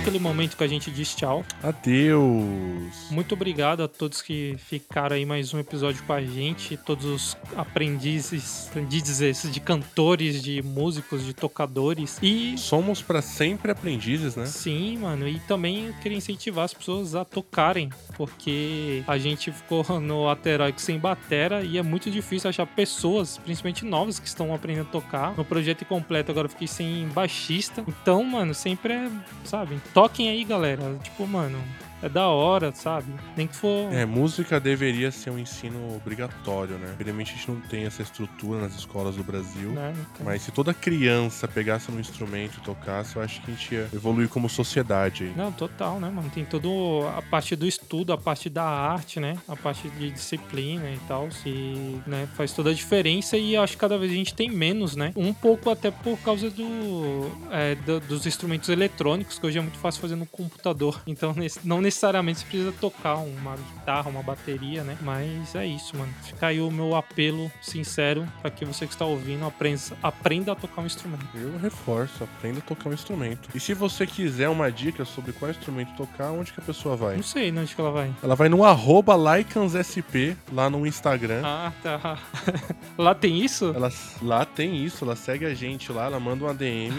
Aquele 0.00 0.18
momento 0.18 0.56
que 0.56 0.64
a 0.64 0.66
gente 0.66 0.90
diz 0.90 1.14
tchau. 1.14 1.44
Adeus. 1.62 3.10
Muito 3.10 3.34
obrigado 3.34 3.82
a 3.82 3.88
todos 3.88 4.22
que 4.22 4.56
ficaram 4.58 5.14
aí 5.14 5.26
mais 5.26 5.52
um 5.52 5.58
episódio 5.58 6.02
com 6.04 6.12
a 6.14 6.22
gente, 6.22 6.74
todos 6.78 7.04
os 7.04 7.36
aprendizes, 7.54 8.68
aprendizes 8.68 9.52
de 9.52 9.60
cantores, 9.60 10.42
de 10.42 10.62
músicos, 10.62 11.26
de 11.26 11.34
tocadores. 11.34 12.18
E 12.22 12.56
Somos 12.56 13.02
pra 13.02 13.20
sempre 13.20 13.70
aprendizes, 13.70 14.36
né? 14.36 14.46
Sim, 14.46 14.98
mano. 14.98 15.28
E 15.28 15.38
também 15.40 15.88
eu 15.88 15.94
queria 16.00 16.16
incentivar 16.16 16.64
as 16.64 16.72
pessoas 16.72 17.14
a 17.14 17.22
tocarem, 17.22 17.90
porque 18.16 19.04
a 19.06 19.18
gente 19.18 19.52
ficou 19.52 19.84
no 20.00 20.30
Ateroico 20.30 20.80
sem 20.80 20.98
batera 20.98 21.62
e 21.62 21.76
é 21.76 21.82
muito 21.82 22.10
difícil 22.10 22.48
achar 22.48 22.66
pessoas, 22.66 23.36
principalmente 23.36 23.84
novas, 23.84 24.18
que 24.18 24.26
estão 24.26 24.54
aprendendo 24.54 24.88
a 24.88 24.92
tocar. 24.92 25.36
No 25.36 25.44
projeto 25.44 25.84
completo 25.84 26.30
agora 26.30 26.46
eu 26.46 26.50
fiquei 26.50 26.68
sem 26.68 27.06
baixista. 27.08 27.84
Então, 27.86 28.24
mano, 28.24 28.54
sempre 28.54 28.94
é, 28.94 29.10
sabe? 29.44 29.78
Toquem 29.92 30.28
aí, 30.28 30.44
galera. 30.44 30.82
Tipo, 31.02 31.26
mano, 31.26 31.58
é 32.02 32.08
da 32.08 32.28
hora, 32.28 32.72
sabe? 32.72 33.12
Nem 33.36 33.46
que 33.46 33.56
for. 33.56 33.92
É, 33.92 34.04
música 34.06 34.58
deveria 34.60 35.10
ser 35.10 35.30
um 35.30 35.38
ensino 35.38 35.94
obrigatório, 35.96 36.76
né? 36.78 36.90
Infelizmente 36.94 37.32
a 37.32 37.36
gente 37.36 37.50
não 37.50 37.60
tem 37.60 37.84
essa 37.84 38.02
estrutura 38.02 38.60
nas 38.60 38.74
escolas 38.74 39.16
do 39.16 39.22
Brasil. 39.24 39.70
Né? 39.70 39.94
Então, 40.14 40.26
Mas 40.26 40.42
se 40.42 40.50
toda 40.52 40.72
criança 40.74 41.46
pegasse 41.48 41.90
um 41.90 41.98
instrumento 42.00 42.58
e 42.58 42.60
tocasse, 42.62 43.16
eu 43.16 43.22
acho 43.22 43.40
que 43.42 43.50
a 43.50 43.54
gente 43.54 43.74
ia 43.74 43.88
evoluir 43.92 44.28
como 44.28 44.48
sociedade 44.48 45.24
aí. 45.24 45.32
Não, 45.36 45.52
total, 45.52 45.98
né, 46.00 46.08
mano? 46.10 46.30
Tem 46.30 46.44
toda 46.44 46.68
a 47.16 47.22
parte 47.22 47.54
do 47.56 47.66
estudo, 47.66 48.12
a 48.12 48.18
parte 48.18 48.48
da 48.48 48.64
arte, 48.64 49.18
né? 49.20 49.36
A 49.48 49.56
parte 49.56 49.88
de 49.90 50.10
disciplina 50.10 50.88
e 50.90 50.98
tal. 51.08 51.28
E, 51.46 51.98
né, 52.06 52.28
faz 52.36 52.52
toda 52.52 52.70
a 52.70 52.74
diferença 52.74 53.36
e 53.36 53.56
acho 53.56 53.74
que 53.74 53.78
cada 53.80 53.98
vez 53.98 54.10
a 54.12 54.14
gente 54.14 54.34
tem 54.34 54.50
menos, 54.50 54.96
né? 54.96 55.12
Um 55.16 55.32
pouco 55.32 55.70
até 55.70 55.90
por 55.90 56.18
causa 56.18 56.50
do, 56.50 57.30
é, 57.50 57.74
do- 57.74 58.00
dos 58.00 58.26
instrumentos 58.26 58.68
eletrônicos, 58.68 59.38
que 59.38 59.46
hoje 59.46 59.58
é 59.58 59.60
muito 59.60 59.78
fácil 59.78 60.00
fazer 60.00 60.16
no 60.16 60.26
computador. 60.26 61.00
Então, 61.10 61.34
nesse- 61.34 61.60
não 61.66 61.80
necessariamente 61.80 61.89
você 61.90 62.44
precisa 62.44 62.72
tocar 62.72 63.16
uma 63.16 63.56
guitarra, 63.56 64.10
uma 64.10 64.22
bateria, 64.22 64.82
né? 64.84 64.96
Mas 65.00 65.54
é 65.54 65.66
isso, 65.66 65.96
mano. 65.96 66.12
Fica 66.22 66.48
aí 66.48 66.60
o 66.60 66.70
meu 66.70 66.94
apelo 66.94 67.50
sincero 67.60 68.26
para 68.40 68.50
que 68.50 68.64
você 68.64 68.86
que 68.86 68.92
está 68.92 69.04
ouvindo 69.04 69.44
aprenda, 69.44 69.80
aprenda 70.02 70.52
a 70.52 70.54
tocar 70.54 70.82
um 70.82 70.86
instrumento. 70.86 71.26
Eu 71.34 71.58
reforço, 71.58 72.24
aprenda 72.24 72.58
a 72.58 72.62
tocar 72.62 72.90
um 72.90 72.92
instrumento. 72.92 73.48
E 73.54 73.60
se 73.60 73.74
você 73.74 74.06
quiser 74.06 74.48
uma 74.48 74.70
dica 74.70 75.04
sobre 75.04 75.32
qual 75.32 75.50
instrumento 75.50 75.94
tocar, 75.94 76.30
onde 76.30 76.52
que 76.52 76.60
a 76.60 76.62
pessoa 76.62 76.96
vai? 76.96 77.16
Não 77.16 77.22
sei 77.22 77.50
né, 77.50 77.60
onde 77.60 77.74
que 77.74 77.80
ela 77.80 77.90
vai. 77.90 78.12
Ela 78.22 78.34
vai 78.34 78.48
no 78.48 78.64
arroba 78.64 79.14
LycansSP, 79.16 80.36
lá 80.52 80.70
no 80.70 80.86
Instagram. 80.86 81.42
Ah, 81.44 81.72
tá. 81.82 82.18
lá 82.96 83.14
tem 83.14 83.40
isso? 83.40 83.72
Ela, 83.74 83.90
lá 84.22 84.44
tem 84.44 84.84
isso, 84.84 85.04
ela 85.04 85.16
segue 85.16 85.44
a 85.44 85.54
gente 85.54 85.92
lá, 85.92 86.06
ela 86.06 86.20
manda 86.20 86.44
uma 86.44 86.54
DM 86.54 86.94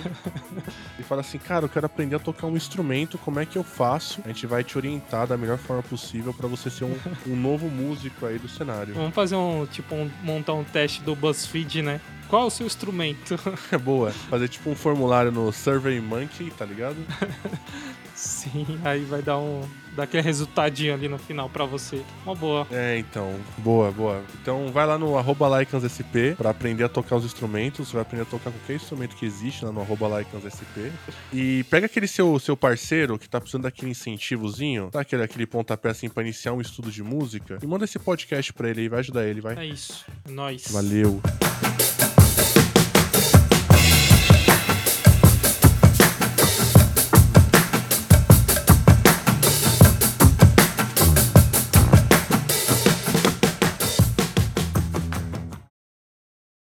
e 0.99 1.03
fala 1.03 1.21
assim, 1.21 1.37
cara, 1.37 1.65
eu 1.65 1.69
quero 1.69 1.85
aprender 1.85 2.15
a 2.15 2.19
tocar 2.19 2.47
um 2.47 2.55
instrumento, 2.55 3.17
como 3.17 3.39
é 3.39 3.45
que 3.45 3.57
eu 3.57 3.63
faço? 3.63 4.21
A 4.25 4.27
gente 4.27 4.45
vai 4.45 4.63
te 4.63 4.77
orientar 4.81 5.27
da 5.27 5.37
melhor 5.37 5.57
forma 5.57 5.83
possível 5.83 6.33
para 6.33 6.47
você 6.47 6.69
ser 6.69 6.85
um, 6.85 6.95
um, 7.27 7.35
novo 7.35 7.69
músico 7.69 8.25
aí 8.25 8.37
do 8.37 8.49
cenário. 8.49 8.93
Vamos 8.93 9.13
fazer 9.13 9.35
um, 9.35 9.65
tipo, 9.65 9.93
um, 9.95 10.09
montar 10.23 10.53
um 10.53 10.63
teste 10.63 11.01
do 11.01 11.15
BuzzFeed, 11.15 11.81
né? 11.81 12.01
Qual 12.31 12.43
é 12.43 12.45
o 12.45 12.49
seu 12.49 12.65
instrumento? 12.65 13.37
É 13.73 13.77
boa. 13.77 14.11
Fazer 14.11 14.47
tipo 14.47 14.69
um 14.69 14.75
formulário 14.75 15.31
no 15.33 15.51
Survey 15.51 15.99
Monkey, 15.99 16.49
tá 16.51 16.65
ligado? 16.65 16.95
Sim, 18.15 18.79
aí 18.85 19.03
vai 19.03 19.21
dar 19.21 19.37
um. 19.37 19.67
dar 19.95 20.03
aquele 20.03 20.23
resultadinho 20.23 20.93
ali 20.93 21.09
no 21.09 21.17
final 21.17 21.49
pra 21.49 21.65
você. 21.65 22.01
Uma 22.25 22.33
boa. 22.35 22.67
É, 22.71 22.97
então. 22.97 23.35
Boa, 23.57 23.91
boa. 23.91 24.23
Então 24.41 24.71
vai 24.71 24.85
lá 24.85 24.97
no 24.97 25.17
arroba 25.17 25.59
LycansSP 25.59 26.35
pra 26.37 26.51
aprender 26.51 26.85
a 26.85 26.89
tocar 26.89 27.17
os 27.17 27.25
instrumentos. 27.25 27.89
Você 27.89 27.93
vai 27.93 28.01
aprender 28.03 28.23
a 28.23 28.25
tocar 28.25 28.49
qualquer 28.51 28.75
instrumento 28.75 29.15
que 29.17 29.25
existe 29.25 29.65
lá 29.65 29.71
no 29.71 29.81
arroba 29.81 30.19
LycansSP. 30.19 30.91
E 31.33 31.65
pega 31.69 31.85
aquele 31.87 32.07
seu, 32.07 32.39
seu 32.39 32.55
parceiro 32.55 33.19
que 33.19 33.27
tá 33.27 33.41
precisando 33.41 33.63
daquele 33.63 33.91
incentivozinho, 33.91 34.89
tá? 34.89 35.01
Aquele, 35.01 35.23
aquele 35.23 35.45
pontapé 35.45 35.89
assim 35.89 36.07
pra 36.07 36.23
iniciar 36.23 36.53
um 36.53 36.61
estudo 36.61 36.89
de 36.91 37.03
música. 37.03 37.57
E 37.61 37.67
manda 37.67 37.83
esse 37.83 37.99
podcast 37.99 38.53
pra 38.53 38.69
ele 38.69 38.81
aí, 38.81 38.89
vai 38.89 38.99
ajudar 38.99 39.25
ele, 39.25 39.41
vai. 39.41 39.57
É 39.57 39.65
isso. 39.65 40.05
Nós. 40.29 40.65
Valeu. 40.69 41.19